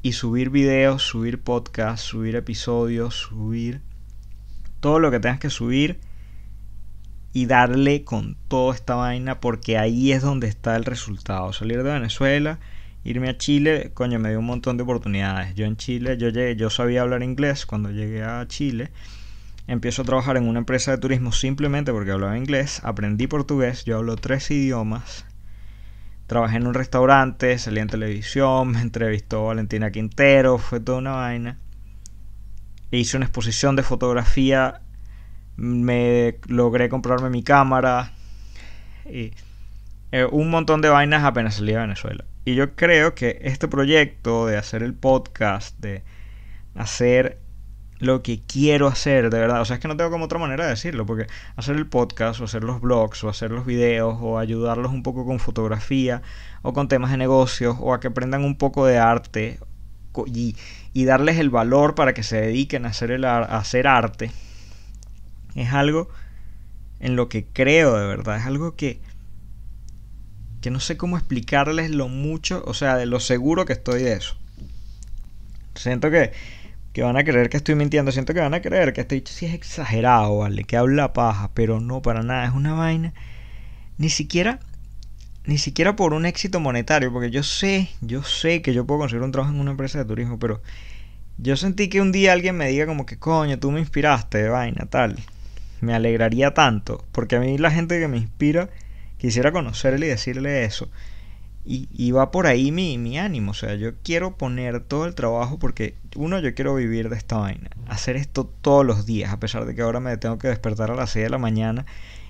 y 0.01 0.13
subir 0.13 0.49
videos, 0.49 1.03
subir 1.03 1.41
podcasts, 1.41 2.07
subir 2.07 2.35
episodios, 2.35 3.15
subir 3.15 3.81
todo 4.79 4.99
lo 4.99 5.12
que 5.12 5.19
tengas 5.19 5.39
que 5.39 5.49
subir 5.49 5.99
y 7.33 7.45
darle 7.45 8.03
con 8.03 8.38
toda 8.47 8.73
esta 8.73 8.95
vaina 8.95 9.39
porque 9.39 9.77
ahí 9.77 10.12
es 10.12 10.21
donde 10.21 10.47
está 10.47 10.75
el 10.75 10.85
resultado. 10.85 11.53
Salir 11.53 11.83
de 11.83 11.91
Venezuela, 11.91 12.59
irme 13.03 13.29
a 13.29 13.38
Chile, 13.38 13.91
coño, 13.93 14.19
me 14.19 14.29
dio 14.29 14.39
un 14.39 14.45
montón 14.45 14.77
de 14.77 14.83
oportunidades. 14.83 15.53
Yo 15.55 15.65
en 15.65 15.77
Chile, 15.77 16.17
yo 16.17 16.29
llegué, 16.29 16.55
yo 16.55 16.69
sabía 16.69 17.01
hablar 17.01 17.21
inglés 17.21 17.65
cuando 17.65 17.91
llegué 17.91 18.23
a 18.23 18.45
Chile. 18.47 18.91
Empiezo 19.67 20.01
a 20.01 20.05
trabajar 20.05 20.38
en 20.38 20.47
una 20.47 20.59
empresa 20.59 20.91
de 20.91 20.97
turismo 20.97 21.31
simplemente 21.31 21.91
porque 21.91 22.12
hablaba 22.12 22.38
inglés, 22.38 22.81
aprendí 22.83 23.27
portugués, 23.27 23.85
yo 23.85 23.97
hablo 23.97 24.15
tres 24.15 24.49
idiomas. 24.49 25.25
Trabajé 26.30 26.56
en 26.56 26.68
un 26.68 26.74
restaurante, 26.74 27.58
salí 27.58 27.82
en 27.82 27.88
televisión, 27.89 28.70
me 28.70 28.80
entrevistó 28.82 29.48
Valentina 29.48 29.92
Quintero, 29.92 30.58
fue 30.60 30.80
toda 30.80 31.00
una 31.00 31.12
vaina. 31.12 31.58
Hice 32.92 33.18
una 33.18 33.26
exposición 33.26 33.76
de 33.76 33.84
fotografía 33.84 34.82
me 35.60 36.39
logré 36.48 36.88
comprarme 36.88 37.30
mi 37.30 37.44
cámara 37.44 38.13
y 39.06 39.34
eh, 40.12 40.26
un 40.32 40.50
montón 40.50 40.82
de 40.82 40.88
vainas 40.88 41.26
apenas 41.26 41.56
salí 41.56 41.74
de 41.74 41.80
Venezuela. 41.80 42.24
Y 42.46 42.56
yo 42.56 42.76
creo 42.76 43.13
que 43.13 43.39
este 43.42 43.68
proyecto 43.68 44.46
de 44.46 44.58
hacer 44.58 44.84
el 44.84 44.94
podcast, 44.94 45.78
de 45.80 46.04
hacer 46.76 47.39
lo 47.99 48.23
que 48.23 48.41
quiero 48.41 48.88
hacer, 48.88 49.29
de 49.29 49.39
verdad, 49.39 49.62
o 49.62 49.65
sea, 49.65 49.75
es 49.75 49.81
que 49.81 49.88
no 49.88 49.97
tengo 49.97 50.09
como 50.09 50.25
otra 50.25 50.39
manera 50.39 50.63
de 50.63 50.71
decirlo, 50.71 51.05
porque 51.05 51.27
hacer 51.55 51.75
el 51.75 51.85
podcast 51.85 52.39
o 52.39 52.45
hacer 52.45 52.63
los 52.63 52.81
blogs 52.81 53.23
o 53.23 53.29
hacer 53.29 53.51
los 53.51 53.65
videos 53.65 54.17
o 54.21 54.39
ayudarlos 54.39 54.91
un 54.91 55.03
poco 55.03 55.25
con 55.25 55.39
fotografía 55.39 56.21
o 56.62 56.73
con 56.73 56.88
temas 56.88 57.12
de 57.12 57.17
negocios 57.17 57.77
o 57.79 57.93
a 57.93 57.99
que 57.99 58.07
aprendan 58.07 58.43
un 58.43 58.57
poco 58.57 58.85
de 58.85 58.97
arte 58.97 59.59
y, 60.25 60.55
y 60.93 61.05
darles 61.05 61.38
el 61.38 61.49
valor 61.49 61.95
para 61.95 62.13
que 62.13 62.23
se 62.23 62.41
dediquen 62.41 62.85
a 62.85 62.89
hacer, 62.89 63.12
el, 63.12 63.25
a 63.25 63.41
hacer 63.41 63.88
arte 63.88 64.31
es 65.55 65.73
algo 65.73 66.09
en 66.99 67.15
lo 67.15 67.29
que 67.29 67.45
creo 67.45 67.97
de 67.97 68.05
verdad. 68.05 68.38
Es 68.38 68.45
algo 68.45 68.75
que, 68.75 68.99
que 70.62 70.71
no 70.71 70.79
sé 70.79 70.97
cómo 70.97 71.17
explicarles 71.17 71.91
lo 71.91 72.07
mucho, 72.07 72.63
o 72.65 72.73
sea, 72.73 72.95
de 72.97 73.05
lo 73.05 73.19
seguro 73.19 73.65
que 73.65 73.73
estoy 73.73 74.03
de 74.03 74.13
eso. 74.13 74.35
Siento 75.75 76.12
que, 76.12 76.31
que 76.93 77.04
van 77.04 77.17
a 77.17 77.23
creer 77.23 77.49
que 77.49 77.58
estoy 77.58 77.75
mintiendo, 77.75 78.12
siento 78.12 78.34
que 78.34 78.39
van 78.39 78.54
a 78.54 78.62
creer 78.62 78.93
que 78.93 79.02
este 79.02 79.21
sí 79.25 79.45
es 79.45 79.54
exagerado, 79.54 80.39
¿vale? 80.39 80.63
Que 80.63 80.78
habla 80.78 81.13
paja, 81.13 81.52
pero 81.54 81.80
no, 81.80 82.02
para 82.02 82.23
nada, 82.23 82.45
es 82.45 82.54
una 82.54 82.73
vaina. 82.73 83.13
Ni 83.97 84.10
siquiera, 84.10 84.60
ni 85.45 85.58
siquiera 85.58 85.95
por 85.95 86.13
un 86.13 86.25
éxito 86.25 86.60
monetario, 86.60 87.12
porque 87.12 87.32
yo 87.32 87.43
sé, 87.43 87.89
yo 88.02 88.23
sé 88.23 88.62
que 88.62 88.73
yo 88.73 88.86
puedo 88.86 89.02
conseguir 89.02 89.23
un 89.23 89.32
trabajo 89.32 89.54
en 89.54 89.60
una 89.60 89.71
empresa 89.71 89.99
de 89.99 90.06
turismo, 90.06 90.39
pero 90.39 90.62
yo 91.38 91.58
sentí 91.58 91.89
que 91.89 92.02
un 92.02 92.12
día 92.12 92.34
alguien 92.34 92.58
me 92.58 92.67
diga 92.69 92.86
como 92.86 93.06
que 93.06 93.17
coño, 93.17 93.60
tú 93.60 93.71
me 93.71 93.80
inspiraste 93.80 94.39
de 94.39 94.49
vaina, 94.49 94.86
tal 94.89 95.17
me 95.82 95.93
alegraría 95.93 96.54
tanto, 96.54 97.06
porque 97.12 97.38
a 97.38 97.39
mí 97.39 97.58
la 97.58 97.71
gente 97.71 97.99
que 97.99 98.08
me 98.08 98.17
inspira, 98.17 98.69
quisiera 99.17 99.52
conocerle 99.52 100.08
y 100.08 100.10
decirle 100.10 100.65
eso. 100.65 100.89
Y, 101.71 102.12
va 102.13 102.32
por 102.32 102.47
ahí 102.47 102.71
mi, 102.71 102.97
mi 102.97 103.19
ánimo, 103.19 103.51
o 103.51 103.53
sea, 103.53 103.75
yo 103.75 103.91
quiero 104.01 104.36
poner 104.36 104.79
todo 104.79 105.05
el 105.05 105.13
trabajo 105.13 105.60
porque, 105.60 105.93
uno, 106.15 106.39
yo 106.39 106.55
quiero 106.55 106.73
vivir 106.73 107.10
de 107.10 107.15
esta 107.15 107.38
vaina, 107.38 107.69
hacer 107.88 108.15
esto 108.15 108.51
todos 108.62 108.84
los 108.84 109.05
días, 109.05 109.32
a 109.32 109.39
pesar 109.39 109.65
de 109.65 109.75
que 109.75 109.84
ahora 109.84 109.99
me 109.99 110.17
tengo 110.17 110.39
que 110.39 110.47
despertar 110.47 110.89
a 110.89 110.95
las 110.95 111.12
6 111.12 111.25
de 111.25 111.29
la 111.29 111.38
mañana 111.38 111.86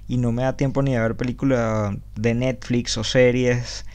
y 0.09 0.17
no 0.17 0.33
me 0.33 0.43
da 0.43 0.57
tiempo 0.57 0.81
ni 0.81 0.91
de 0.91 0.99
ver 0.99 1.15
películas 1.15 1.95
de 2.15 2.33
Netflix 2.33 2.97
o 2.97 3.05
series 3.05 3.85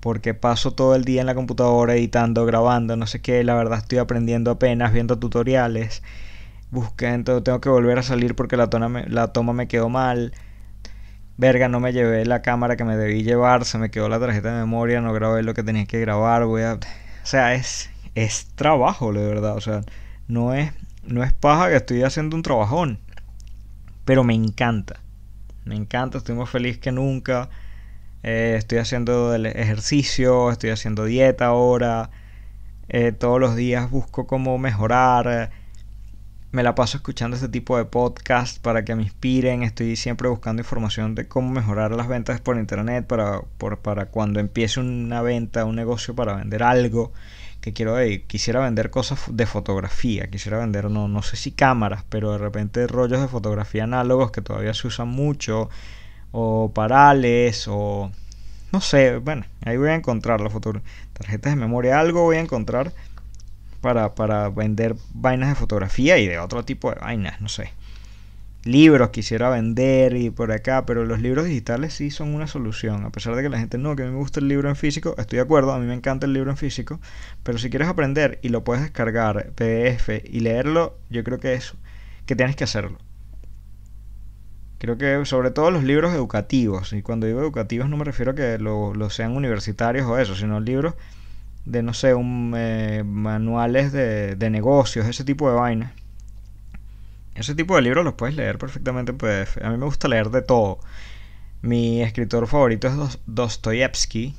porque 0.00 0.34
paso 0.34 0.72
todo 0.72 0.94
el 0.94 1.04
día 1.04 1.20
en 1.20 1.26
la 1.26 1.34
computadora 1.34 1.94
editando, 1.94 2.44
grabando, 2.46 2.96
no 2.96 3.06
sé 3.06 3.20
qué, 3.20 3.44
la 3.44 3.54
verdad 3.54 3.78
estoy 3.78 3.98
aprendiendo 3.98 4.50
apenas, 4.50 4.92
viendo 4.92 5.18
tutoriales. 5.18 6.02
Busqué, 6.70 7.08
entonces 7.08 7.44
tengo 7.44 7.60
que 7.60 7.68
volver 7.68 7.98
a 7.98 8.02
salir 8.02 8.34
porque 8.34 8.56
la, 8.56 8.68
toma 8.70 8.88
me, 8.88 9.06
la 9.06 9.28
toma 9.28 9.52
me 9.52 9.68
quedó 9.68 9.88
mal. 9.88 10.32
Verga, 11.40 11.70
no 11.70 11.80
me 11.80 11.94
llevé 11.94 12.26
la 12.26 12.42
cámara 12.42 12.76
que 12.76 12.84
me 12.84 12.98
debí 12.98 13.22
llevar, 13.22 13.64
se 13.64 13.78
me 13.78 13.90
quedó 13.90 14.10
la 14.10 14.20
tarjeta 14.20 14.52
de 14.52 14.60
memoria, 14.60 15.00
no 15.00 15.10
grabé 15.14 15.42
lo 15.42 15.54
que 15.54 15.62
tenía 15.62 15.86
que 15.86 15.98
grabar, 15.98 16.44
voy 16.44 16.60
a... 16.60 16.74
O 16.74 16.78
sea, 17.22 17.54
es, 17.54 17.88
es 18.14 18.48
trabajo, 18.56 19.10
de 19.14 19.26
verdad, 19.26 19.56
o 19.56 19.60
sea, 19.62 19.80
no 20.28 20.52
es, 20.52 20.70
no 21.02 21.24
es 21.24 21.32
paja 21.32 21.70
que 21.70 21.76
estoy 21.76 22.02
haciendo 22.02 22.36
un 22.36 22.42
trabajón, 22.42 22.98
pero 24.04 24.22
me 24.22 24.34
encanta, 24.34 25.00
me 25.64 25.76
encanta, 25.76 26.18
estoy 26.18 26.34
más 26.34 26.50
feliz 26.50 26.76
que 26.76 26.92
nunca, 26.92 27.48
eh, 28.22 28.56
estoy 28.58 28.76
haciendo 28.76 29.34
el 29.34 29.46
ejercicio, 29.46 30.50
estoy 30.50 30.68
haciendo 30.68 31.06
dieta 31.06 31.46
ahora, 31.46 32.10
eh, 32.90 33.12
todos 33.12 33.40
los 33.40 33.56
días 33.56 33.90
busco 33.90 34.26
cómo 34.26 34.58
mejorar, 34.58 35.52
me 36.52 36.64
la 36.64 36.74
paso 36.74 36.96
escuchando 36.96 37.36
este 37.36 37.48
tipo 37.48 37.76
de 37.76 37.84
podcast 37.84 38.60
para 38.60 38.84
que 38.84 38.94
me 38.96 39.04
inspiren. 39.04 39.62
Estoy 39.62 39.94
siempre 39.96 40.28
buscando 40.28 40.62
información 40.62 41.14
de 41.14 41.28
cómo 41.28 41.50
mejorar 41.50 41.92
las 41.92 42.08
ventas 42.08 42.40
por 42.40 42.56
internet 42.56 43.06
para, 43.06 43.42
para 43.82 44.06
cuando 44.06 44.40
empiece 44.40 44.80
una 44.80 45.22
venta, 45.22 45.64
un 45.64 45.76
negocio 45.76 46.14
para 46.14 46.34
vender 46.34 46.62
algo 46.62 47.12
que 47.60 47.72
quiero 47.72 47.96
quisiera 48.26 48.60
vender 48.60 48.90
cosas 48.90 49.20
de 49.30 49.46
fotografía, 49.46 50.28
quisiera 50.28 50.58
vender 50.58 50.90
no, 50.90 51.08
no 51.08 51.22
sé 51.22 51.36
si 51.36 51.52
cámaras, 51.52 52.04
pero 52.08 52.32
de 52.32 52.38
repente 52.38 52.86
rollos 52.86 53.20
de 53.20 53.28
fotografía 53.28 53.84
análogos 53.84 54.30
que 54.30 54.40
todavía 54.40 54.72
se 54.72 54.86
usan 54.86 55.08
mucho 55.08 55.68
o 56.32 56.72
parales 56.72 57.66
o 57.68 58.10
no 58.72 58.80
sé, 58.80 59.18
bueno, 59.18 59.44
ahí 59.64 59.76
voy 59.76 59.88
a 59.88 59.94
encontrar 59.94 60.40
la 60.40 60.48
tarjetas 61.12 61.52
de 61.52 61.56
memoria, 61.56 62.00
algo 62.00 62.22
voy 62.22 62.36
a 62.36 62.40
encontrar 62.40 62.92
para, 63.80 64.14
para 64.14 64.48
vender 64.50 64.96
vainas 65.14 65.48
de 65.48 65.54
fotografía 65.54 66.18
y 66.18 66.26
de 66.26 66.38
otro 66.38 66.64
tipo 66.64 66.90
de 66.90 67.00
vainas, 67.00 67.40
no 67.40 67.48
sé. 67.48 67.72
Libros 68.64 69.08
quisiera 69.08 69.48
vender 69.48 70.14
y 70.16 70.28
por 70.28 70.52
acá, 70.52 70.84
pero 70.84 71.06
los 71.06 71.20
libros 71.20 71.46
digitales 71.46 71.94
sí 71.94 72.10
son 72.10 72.34
una 72.34 72.46
solución. 72.46 73.06
A 73.06 73.10
pesar 73.10 73.34
de 73.34 73.42
que 73.42 73.48
la 73.48 73.58
gente 73.58 73.78
no, 73.78 73.96
que 73.96 74.02
a 74.02 74.06
mí 74.06 74.12
me 74.12 74.18
gusta 74.18 74.40
el 74.40 74.48
libro 74.48 74.68
en 74.68 74.76
físico, 74.76 75.14
estoy 75.16 75.38
de 75.38 75.42
acuerdo, 75.42 75.72
a 75.72 75.78
mí 75.78 75.86
me 75.86 75.94
encanta 75.94 76.26
el 76.26 76.34
libro 76.34 76.50
en 76.50 76.58
físico, 76.58 77.00
pero 77.42 77.56
si 77.56 77.70
quieres 77.70 77.88
aprender 77.88 78.38
y 78.42 78.50
lo 78.50 78.62
puedes 78.62 78.82
descargar 78.82 79.52
PDF 79.52 80.10
y 80.24 80.40
leerlo, 80.40 80.98
yo 81.08 81.24
creo 81.24 81.40
que 81.40 81.54
eso, 81.54 81.76
que 82.26 82.36
tienes 82.36 82.54
que 82.54 82.64
hacerlo. 82.64 82.98
Creo 84.78 84.98
que 84.98 85.24
sobre 85.24 85.50
todo 85.50 85.70
los 85.70 85.84
libros 85.84 86.12
educativos, 86.12 86.92
y 86.92 87.00
cuando 87.00 87.26
digo 87.26 87.40
educativos 87.40 87.88
no 87.88 87.96
me 87.96 88.04
refiero 88.04 88.32
a 88.32 88.34
que 88.34 88.58
lo, 88.58 88.94
lo 88.94 89.08
sean 89.08 89.36
universitarios 89.36 90.06
o 90.06 90.18
eso, 90.18 90.34
sino 90.34 90.60
libros 90.60 90.94
de 91.64 91.82
no 91.82 91.94
sé, 91.94 92.14
un, 92.14 92.54
eh, 92.56 93.02
manuales 93.04 93.92
de, 93.92 94.36
de, 94.36 94.50
negocios, 94.50 95.06
ese 95.06 95.24
tipo 95.24 95.48
de 95.50 95.56
vainas. 95.56 95.92
Ese 97.34 97.54
tipo 97.54 97.76
de 97.76 97.82
libros 97.82 98.04
los 98.04 98.14
puedes 98.14 98.34
leer 98.34 98.58
perfectamente 98.58 99.12
en. 99.12 99.58
A 99.62 99.70
mí 99.70 99.76
me 99.76 99.84
gusta 99.84 100.08
leer 100.08 100.30
de 100.30 100.42
todo. 100.42 100.80
Mi 101.62 102.02
escritor 102.02 102.46
favorito 102.46 102.88
es 102.88 103.18
Dostoyevsky, 103.26 104.34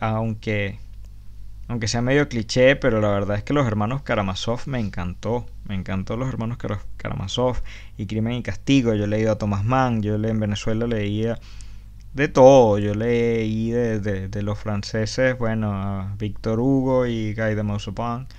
aunque, 0.00 0.78
aunque 1.68 1.88
sea 1.88 2.02
medio 2.02 2.28
cliché, 2.28 2.76
pero 2.76 3.00
la 3.00 3.08
verdad 3.08 3.36
es 3.36 3.44
que 3.44 3.52
los 3.52 3.66
hermanos 3.66 4.02
Karamazov 4.02 4.62
me 4.66 4.80
encantó. 4.80 5.46
Me 5.64 5.74
encantó 5.74 6.16
los 6.16 6.28
hermanos 6.28 6.58
Karamazov 6.96 7.62
y 7.96 8.06
Crimen 8.06 8.34
y 8.34 8.42
Castigo. 8.42 8.94
Yo 8.94 9.04
he 9.04 9.08
leído 9.08 9.32
a 9.32 9.38
Thomas 9.38 9.64
Mann, 9.64 10.02
yo 10.02 10.14
en 10.16 10.40
Venezuela 10.40 10.86
leía 10.86 11.38
de 12.16 12.28
todo. 12.28 12.78
Yo 12.78 12.94
leí 12.94 13.70
de, 13.70 14.00
de, 14.00 14.42
los 14.42 14.58
franceses, 14.58 15.38
bueno, 15.38 15.72
a 15.74 16.14
Victor 16.18 16.60
Hugo 16.60 17.06
y 17.06 17.34
Guy 17.34 17.54
de 17.54 17.62
Maupassant, 17.62 18.30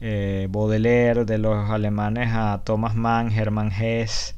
eh, 0.00 0.46
Baudelaire, 0.50 1.24
de 1.24 1.38
los 1.38 1.68
alemanes 1.70 2.30
a 2.32 2.62
Thomas 2.64 2.94
Mann, 2.94 3.32
Hermann 3.32 3.72
Hesse, 3.72 4.36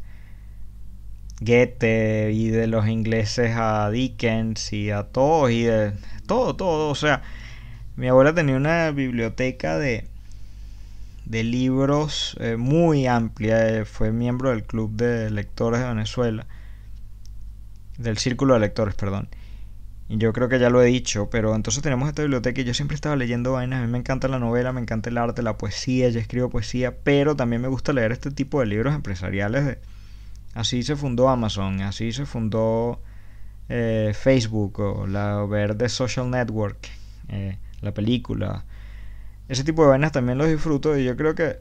Goethe 1.41 2.33
y 2.33 2.49
de 2.49 2.67
los 2.67 2.89
ingleses 2.89 3.55
a 3.57 3.91
Dickens 3.91 4.73
y 4.73 4.91
a 4.91 5.05
todos 5.05 5.51
y 5.51 5.65
de 5.65 5.93
todo, 6.27 6.57
todo. 6.57 6.91
O 6.91 6.95
sea, 6.95 7.23
mi 7.97 8.09
abuela 8.09 8.35
tenía 8.35 8.57
una 8.57 8.91
biblioteca 8.91 9.79
de, 9.79 10.09
de 11.27 11.45
libros 11.45 12.37
eh, 12.41 12.57
muy 12.57 13.07
amplia. 13.07 13.69
Eh, 13.69 13.85
fue 13.85 14.13
miembro 14.13 14.51
del 14.51 14.65
Club 14.65 14.93
de 14.97 15.31
Lectores 15.31 15.81
de 15.81 15.89
Venezuela 15.89 16.47
del 17.99 18.17
círculo 18.19 18.55
de 18.55 18.61
lectores, 18.61 18.95
perdón. 18.95 19.29
Y 20.09 20.17
yo 20.17 20.33
creo 20.33 20.49
que 20.49 20.59
ya 20.59 20.71
lo 20.71 20.83
he 20.83 20.87
dicho, 20.87 21.29
pero 21.29 21.55
entonces 21.55 21.83
tenemos 21.83 22.09
esta 22.09 22.23
biblioteca 22.23 22.63
y 22.63 22.65
yo 22.65 22.73
siempre 22.73 22.95
estaba 22.95 23.15
leyendo 23.17 23.53
vainas. 23.53 23.83
A 23.83 23.87
mí 23.87 23.93
me 23.93 23.99
encanta 23.99 24.27
la 24.29 24.39
novela, 24.39 24.73
me 24.73 24.81
encanta 24.81 25.11
el 25.11 25.19
arte, 25.19 25.43
la 25.43 25.59
poesía, 25.59 26.09
yo 26.09 26.19
escribo 26.19 26.49
poesía, 26.49 26.97
pero 27.05 27.37
también 27.37 27.61
me 27.61 27.69
gusta 27.69 27.93
leer 27.93 28.13
este 28.13 28.31
tipo 28.31 28.61
de 28.61 28.67
libros 28.67 28.95
empresariales. 28.95 29.77
Así 30.55 30.83
se 30.83 30.97
fundó 30.97 31.29
Amazon, 31.29 31.83
así 31.83 32.13
se 32.13 32.25
fundó 32.25 33.03
eh, 33.69 34.13
Facebook 34.15 34.81
o 34.81 35.07
la 35.07 35.45
ver 35.45 35.77
The 35.77 35.91
Social 35.91 36.31
Network, 36.31 36.89
eh, 37.29 37.59
la 37.83 37.93
película. 37.93 38.65
ese 39.49 39.65
tipo 39.65 39.83
de 39.83 39.91
vainas 39.91 40.13
también 40.13 40.39
los 40.39 40.49
disfruto 40.49 40.97
y 40.97 41.05
yo 41.05 41.17
creo 41.17 41.35
que 41.35 41.59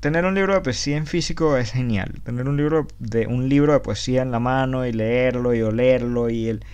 tener 0.00 0.24
un 0.24 0.34
libro 0.34 0.54
de 0.54 0.60
poesía 0.60 0.96
en 0.96 1.06
físico 1.06 1.56
es 1.56 1.72
genial. 1.72 2.20
Tener 2.24 2.48
un 2.48 2.56
libro 2.56 2.86
de 2.98 3.26
un 3.26 3.48
libro 3.48 3.72
de 3.72 3.80
poesía 3.80 4.22
en 4.22 4.30
la 4.30 4.40
mano 4.40 4.86
y 4.86 4.92
leerlo 4.92 5.54
y 5.54 5.62
olerlo 5.62 6.30
y 6.30 6.48
el 6.48 6.64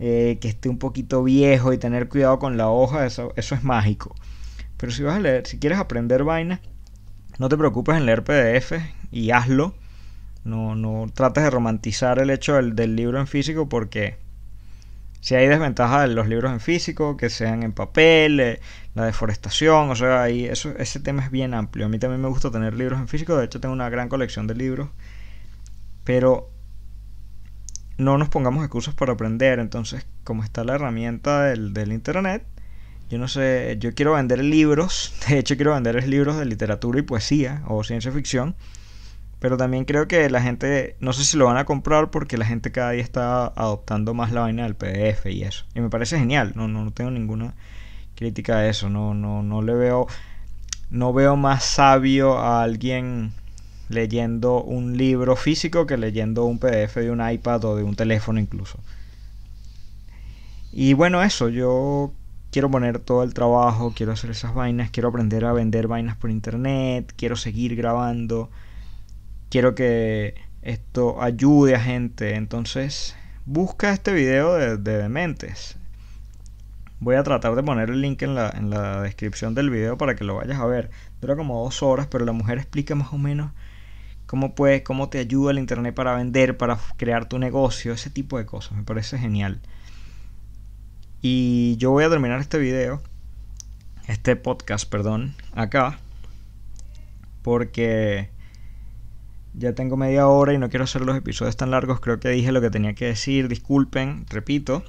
eh, 0.00 0.38
que 0.40 0.48
esté 0.48 0.68
un 0.68 0.78
poquito 0.78 1.22
viejo 1.22 1.72
y 1.72 1.78
tener 1.78 2.08
cuidado 2.08 2.38
con 2.38 2.56
la 2.56 2.68
hoja, 2.68 3.06
eso, 3.06 3.32
eso 3.36 3.54
es 3.54 3.62
mágico. 3.62 4.14
Pero 4.76 4.92
si 4.92 5.02
vas 5.02 5.16
a 5.16 5.20
leer, 5.20 5.46
si 5.46 5.58
quieres 5.58 5.78
aprender 5.78 6.24
vainas, 6.24 6.60
no 7.38 7.48
te 7.48 7.56
preocupes 7.56 7.96
en 7.96 8.06
leer 8.06 8.24
PDF 8.24 8.72
y 9.10 9.30
hazlo. 9.30 9.74
No, 10.44 10.74
no 10.74 11.06
trates 11.14 11.44
de 11.44 11.50
romantizar 11.50 12.18
el 12.18 12.28
hecho 12.28 12.54
del, 12.56 12.76
del 12.76 12.96
libro 12.96 13.18
en 13.18 13.26
físico 13.26 13.68
porque 13.68 14.18
si 15.24 15.34
hay 15.34 15.48
desventajas 15.48 16.06
de 16.06 16.14
los 16.14 16.28
libros 16.28 16.52
en 16.52 16.60
físico, 16.60 17.16
que 17.16 17.30
sean 17.30 17.62
en 17.62 17.72
papel, 17.72 18.40
eh, 18.40 18.60
la 18.94 19.06
deforestación, 19.06 19.88
o 19.88 19.96
sea, 19.96 20.22
ahí 20.22 20.44
eso, 20.44 20.74
ese 20.76 21.00
tema 21.00 21.24
es 21.24 21.30
bien 21.30 21.54
amplio. 21.54 21.86
A 21.86 21.88
mí 21.88 21.98
también 21.98 22.20
me 22.20 22.28
gusta 22.28 22.50
tener 22.50 22.74
libros 22.74 23.00
en 23.00 23.08
físico, 23.08 23.34
de 23.34 23.46
hecho 23.46 23.58
tengo 23.58 23.72
una 23.72 23.88
gran 23.88 24.10
colección 24.10 24.46
de 24.46 24.54
libros, 24.54 24.90
pero 26.04 26.50
no 27.96 28.18
nos 28.18 28.28
pongamos 28.28 28.64
excusas 28.64 28.94
para 28.94 29.14
aprender. 29.14 29.60
Entonces, 29.60 30.06
como 30.24 30.44
está 30.44 30.62
la 30.62 30.74
herramienta 30.74 31.44
del, 31.44 31.72
del 31.72 31.92
internet, 31.92 32.44
yo 33.08 33.16
no 33.16 33.26
sé, 33.26 33.78
yo 33.80 33.94
quiero 33.94 34.12
vender 34.12 34.44
libros, 34.44 35.14
de 35.30 35.38
hecho 35.38 35.56
quiero 35.56 35.72
vender 35.72 36.06
libros 36.06 36.36
de 36.36 36.44
literatura 36.44 36.98
y 36.98 37.02
poesía 37.02 37.62
o 37.66 37.82
ciencia 37.82 38.12
ficción 38.12 38.56
pero 39.44 39.58
también 39.58 39.84
creo 39.84 40.08
que 40.08 40.30
la 40.30 40.40
gente, 40.40 40.96
no 41.00 41.12
sé 41.12 41.22
si 41.22 41.36
lo 41.36 41.44
van 41.44 41.58
a 41.58 41.66
comprar 41.66 42.10
porque 42.10 42.38
la 42.38 42.46
gente 42.46 42.72
cada 42.72 42.92
día 42.92 43.02
está 43.02 43.48
adoptando 43.48 44.14
más 44.14 44.32
la 44.32 44.40
vaina 44.40 44.62
del 44.62 44.74
PDF 44.74 45.26
y 45.26 45.42
eso. 45.42 45.66
Y 45.74 45.80
me 45.80 45.90
parece 45.90 46.18
genial, 46.18 46.52
no, 46.54 46.66
no, 46.66 46.90
tengo 46.92 47.10
ninguna 47.10 47.52
crítica 48.14 48.56
a 48.56 48.68
eso, 48.70 48.88
no, 48.88 49.12
no, 49.12 49.42
no 49.42 49.60
le 49.60 49.74
veo, 49.74 50.06
no 50.88 51.12
veo 51.12 51.36
más 51.36 51.62
sabio 51.62 52.38
a 52.38 52.62
alguien 52.62 53.34
leyendo 53.90 54.62
un 54.62 54.96
libro 54.96 55.36
físico 55.36 55.84
que 55.84 55.98
leyendo 55.98 56.46
un 56.46 56.58
PDF 56.58 56.94
de 56.94 57.10
un 57.10 57.20
iPad 57.30 57.66
o 57.66 57.76
de 57.76 57.82
un 57.82 57.96
teléfono 57.96 58.40
incluso. 58.40 58.78
Y 60.72 60.94
bueno, 60.94 61.22
eso, 61.22 61.50
yo 61.50 62.14
quiero 62.50 62.70
poner 62.70 62.98
todo 62.98 63.22
el 63.22 63.34
trabajo, 63.34 63.92
quiero 63.94 64.12
hacer 64.12 64.30
esas 64.30 64.54
vainas, 64.54 64.88
quiero 64.90 65.10
aprender 65.10 65.44
a 65.44 65.52
vender 65.52 65.86
vainas 65.86 66.16
por 66.16 66.30
internet, 66.30 67.12
quiero 67.14 67.36
seguir 67.36 67.76
grabando 67.76 68.48
quiero 69.54 69.76
que 69.76 70.34
esto 70.62 71.22
ayude 71.22 71.76
a 71.76 71.80
gente. 71.80 72.34
Entonces, 72.34 73.14
busca 73.46 73.92
este 73.92 74.12
video 74.12 74.54
de, 74.54 74.76
Dementes. 74.78 75.76
Voy 76.98 77.14
a 77.14 77.22
tratar 77.22 77.54
de 77.54 77.62
poner 77.62 77.88
el 77.90 78.00
link 78.00 78.20
en 78.22 78.34
la, 78.34 78.50
en 78.50 78.68
la 78.68 79.00
descripción 79.02 79.54
del 79.54 79.70
video 79.70 79.96
para 79.96 80.16
que 80.16 80.24
lo 80.24 80.34
vayas 80.34 80.58
a 80.58 80.66
ver. 80.66 80.90
Dura 81.20 81.36
como 81.36 81.62
dos 81.62 81.84
horas, 81.84 82.08
pero 82.08 82.24
la 82.24 82.32
mujer 82.32 82.58
explica 82.58 82.96
más 82.96 83.12
o 83.12 83.18
menos 83.18 83.52
cómo 84.26 84.56
puedes, 84.56 84.82
cómo 84.82 85.08
te 85.08 85.20
ayuda 85.20 85.52
el 85.52 85.60
internet 85.60 85.94
para 85.94 86.16
vender, 86.16 86.56
para 86.56 86.76
crear 86.96 87.28
tu 87.28 87.38
negocio, 87.38 87.92
ese 87.92 88.10
tipo 88.10 88.38
de 88.38 88.46
cosas. 88.46 88.76
Me 88.76 88.82
parece 88.82 89.18
genial. 89.18 89.60
Y 91.22 91.76
yo 91.76 91.92
voy 91.92 92.02
a 92.02 92.10
terminar 92.10 92.40
este 92.40 92.58
video, 92.58 93.00
este 94.08 94.34
podcast, 94.34 94.90
perdón, 94.90 95.36
acá, 95.52 96.00
porque 97.42 98.33
ya 99.56 99.72
tengo 99.72 99.96
media 99.96 100.26
hora 100.26 100.52
y 100.52 100.58
no 100.58 100.68
quiero 100.68 100.84
hacer 100.84 101.02
los 101.02 101.16
episodios 101.16 101.56
tan 101.56 101.70
largos. 101.70 102.00
Creo 102.00 102.18
que 102.18 102.28
dije 102.28 102.52
lo 102.52 102.60
que 102.60 102.70
tenía 102.70 102.94
que 102.94 103.06
decir. 103.06 103.48
Disculpen, 103.48 104.26
repito. 104.28 104.84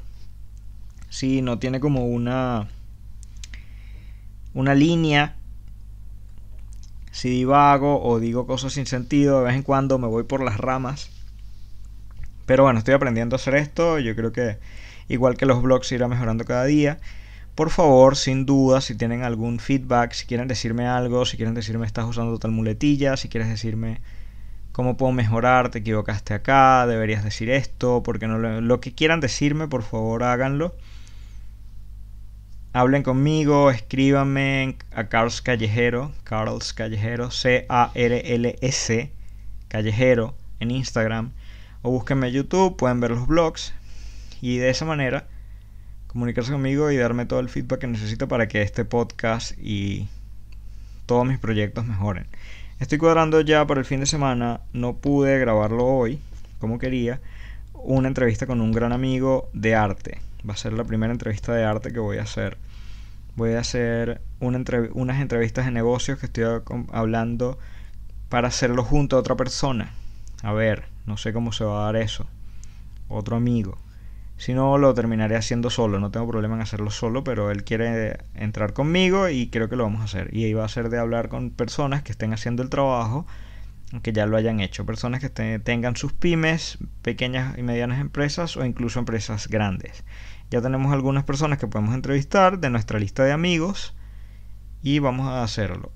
Si 1.10 1.42
no 1.42 1.60
tiene 1.60 1.80
como 1.80 2.06
una. 2.06 2.68
Una 4.54 4.74
línea. 4.74 5.36
Si 7.12 7.30
divago 7.30 8.04
o 8.04 8.20
digo 8.20 8.46
cosas 8.46 8.74
sin 8.74 8.88
sentido, 8.88 9.40
de 9.40 9.46
vez 9.46 9.56
en 9.56 9.64
cuando 9.64 9.98
me 10.00 10.08
voy 10.08 10.24
por 10.24 10.44
las 10.44 10.58
ramas. 10.58 11.12
Pero 12.46 12.64
bueno, 12.64 12.80
estoy 12.80 12.94
aprendiendo 12.94 13.36
a 13.36 13.38
hacer 13.38 13.56
esto. 13.56 14.00
Yo 14.00 14.16
creo 14.16 14.32
que 14.32 14.58
igual 15.08 15.38
que 15.38 15.46
los 15.46 15.62
blogs 15.62 15.92
irá 15.92 16.08
mejorando 16.08 16.44
cada 16.44 16.66
día. 16.66 17.00
Por 17.54 17.70
favor, 17.70 18.18
sin 18.18 18.46
duda, 18.46 18.82
si 18.82 18.96
tienen 18.96 19.24
algún 19.24 19.60
feedback, 19.60 20.12
si 20.12 20.26
quieren 20.26 20.48
decirme 20.48 20.88
algo, 20.88 21.26
si 21.26 21.38
quieren 21.38 21.54
decirme 21.54 21.86
estás 21.86 22.06
usando 22.06 22.38
tal 22.38 22.52
muletilla, 22.52 23.16
si 23.16 23.30
quieres 23.30 23.48
decirme 23.48 24.02
cómo 24.76 24.98
puedo 24.98 25.14
mejorar, 25.14 25.72
te 25.72 25.80
equivocaste 25.80 26.34
acá, 26.34 26.86
deberías 26.86 27.24
decir 27.24 27.50
esto, 27.50 28.04
porque 28.04 28.28
no 28.28 28.38
lo, 28.38 28.80
que 28.82 28.94
quieran 28.94 29.22
decirme, 29.22 29.70
por 29.70 29.84
favor 29.84 30.22
háganlo. 30.22 30.76
Hablen 32.74 33.02
conmigo, 33.02 33.72
escríbanme 33.72 34.76
a 34.94 35.08
Carlos 35.08 35.42
Callejero, 35.42 36.12
Carlos 36.26 36.74
Callejero, 36.74 37.32
C-A-R-L-S, 37.32 39.14
Callejero, 39.70 40.36
en 40.60 40.72
Instagram, 40.72 41.32
o 41.82 41.92
búsquenme 41.92 42.28
en 42.28 42.34
YouTube, 42.34 42.76
pueden 42.76 43.00
ver 43.00 43.12
los 43.12 43.28
blogs, 43.28 43.74
y 44.42 44.58
de 44.58 44.72
esa 44.72 44.84
manera 44.84 45.26
comunicarse 46.08 46.52
conmigo 46.52 46.92
y 46.92 46.98
darme 46.98 47.26
todo 47.26 47.40
el 47.40 47.48
feedback 47.48 47.80
que 47.80 47.88
necesito 47.88 48.28
para 48.28 48.50
que 48.50 48.62
este 48.62 48.84
podcast 48.84 49.58
y 49.58 50.10
todos 51.06 51.26
mis 51.26 51.40
proyectos 51.40 51.86
mejoren. 51.86 52.28
Estoy 52.80 52.98
cuadrando 52.98 53.40
ya 53.40 53.66
para 53.66 53.80
el 53.80 53.86
fin 53.86 54.02
de 54.02 54.06
semana, 54.06 54.60
no 54.74 54.98
pude 54.98 55.40
grabarlo 55.40 55.86
hoy 55.86 56.20
como 56.60 56.80
quería, 56.80 57.22
una 57.74 58.08
entrevista 58.08 58.48
con 58.48 58.60
un 58.60 58.72
gran 58.72 58.92
amigo 58.92 59.50
de 59.54 59.76
arte. 59.76 60.20
Va 60.48 60.56
a 60.56 60.58
ser 60.58 60.74
la 60.74 60.84
primera 60.84 61.14
entrevista 61.14 61.54
de 61.54 61.64
arte 61.64 61.94
que 61.94 62.00
voy 62.00 62.18
a 62.18 62.24
hacer. 62.24 62.58
Voy 63.36 63.54
a 63.54 63.60
hacer 63.60 64.22
unas 64.40 65.22
entrevistas 65.22 65.66
de 65.66 65.72
negocios 65.72 66.20
que 66.20 66.26
estoy 66.26 66.46
hablando 66.92 67.60
para 68.30 68.48
hacerlo 68.48 68.84
junto 68.84 69.16
a 69.16 69.20
otra 69.20 69.36
persona. 69.36 69.94
A 70.44 70.54
ver, 70.54 70.86
no 71.06 71.18
sé 71.18 71.34
cómo 71.34 71.52
se 71.52 71.64
va 71.64 71.82
a 71.82 71.86
dar 71.86 71.96
eso. 71.96 72.26
Otro 73.08 73.36
amigo. 73.36 73.78
Si 74.38 74.54
no, 74.54 74.78
lo 74.78 74.94
terminaré 74.94 75.36
haciendo 75.38 75.70
solo. 75.70 76.00
No 76.00 76.12
tengo 76.12 76.28
problema 76.28 76.56
en 76.56 76.62
hacerlo 76.62 76.92
solo, 76.92 77.24
pero 77.24 77.52
él 77.52 77.64
quiere 77.64 78.18
entrar 78.34 78.74
conmigo 78.74 79.30
y 79.30 79.50
creo 79.50 79.70
que 79.70 79.76
lo 79.76 79.84
vamos 79.84 80.02
a 80.02 80.06
hacer. 80.06 80.36
Y 80.36 80.44
ahí 80.44 80.54
va 80.54 80.66
a 80.66 80.70
ser 80.70 80.90
de 80.90 81.00
hablar 81.00 81.30
con 81.30 81.52
personas 81.52 82.04
que 82.04 82.12
estén 82.12 82.34
haciendo 82.34 82.62
el 82.62 82.70
trabajo, 82.70 83.26
que 84.04 84.12
ya 84.12 84.26
lo 84.26 84.36
hayan 84.36 84.60
hecho. 84.60 84.86
Personas 84.86 85.22
que 85.22 85.30
tengan 85.30 85.96
sus 85.96 86.12
pymes, 86.12 86.78
pequeñas 87.02 87.58
y 87.58 87.64
medianas 87.64 88.02
empresas 88.02 88.58
o 88.58 88.66
incluso 88.66 89.00
empresas 89.00 89.48
grandes. 89.48 90.04
Ya 90.52 90.62
tenemos 90.62 90.92
algunas 90.92 91.24
personas 91.24 91.58
que 91.58 91.68
podemos 91.68 91.96
entrevistar 91.96 92.60
de 92.60 92.70
nuestra 92.70 93.00
lista 93.00 93.24
de 93.24 93.32
amigos 93.32 93.96
y 94.84 95.00
vamos 95.00 95.28
a 95.28 95.44
hacerlo. 95.44 95.92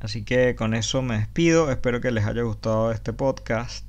Así 0.00 0.24
que 0.24 0.54
con 0.54 0.74
eso 0.74 1.02
me 1.02 1.18
despido. 1.18 1.70
Espero 1.70 2.00
que 2.00 2.10
les 2.10 2.24
haya 2.24 2.42
gustado 2.42 2.92
este 2.92 3.12
podcast 3.12 3.84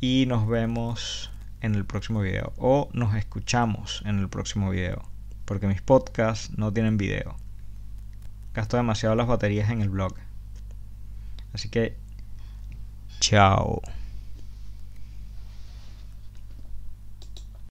y 0.00 0.26
nos 0.26 0.46
vemos 0.46 1.32
en 1.60 1.74
el 1.74 1.84
próximo 1.84 2.20
video 2.20 2.52
o 2.56 2.88
nos 2.92 3.14
escuchamos 3.14 4.02
en 4.06 4.18
el 4.18 4.28
próximo 4.28 4.70
video 4.70 5.02
porque 5.44 5.66
mis 5.66 5.80
podcasts 5.80 6.56
no 6.58 6.72
tienen 6.72 6.98
video. 6.98 7.36
Gasto 8.52 8.76
demasiado 8.76 9.14
las 9.14 9.26
baterías 9.26 9.70
en 9.70 9.80
el 9.80 9.88
blog. 9.88 10.14
Así 11.54 11.70
que 11.70 11.96
chao 13.20 13.80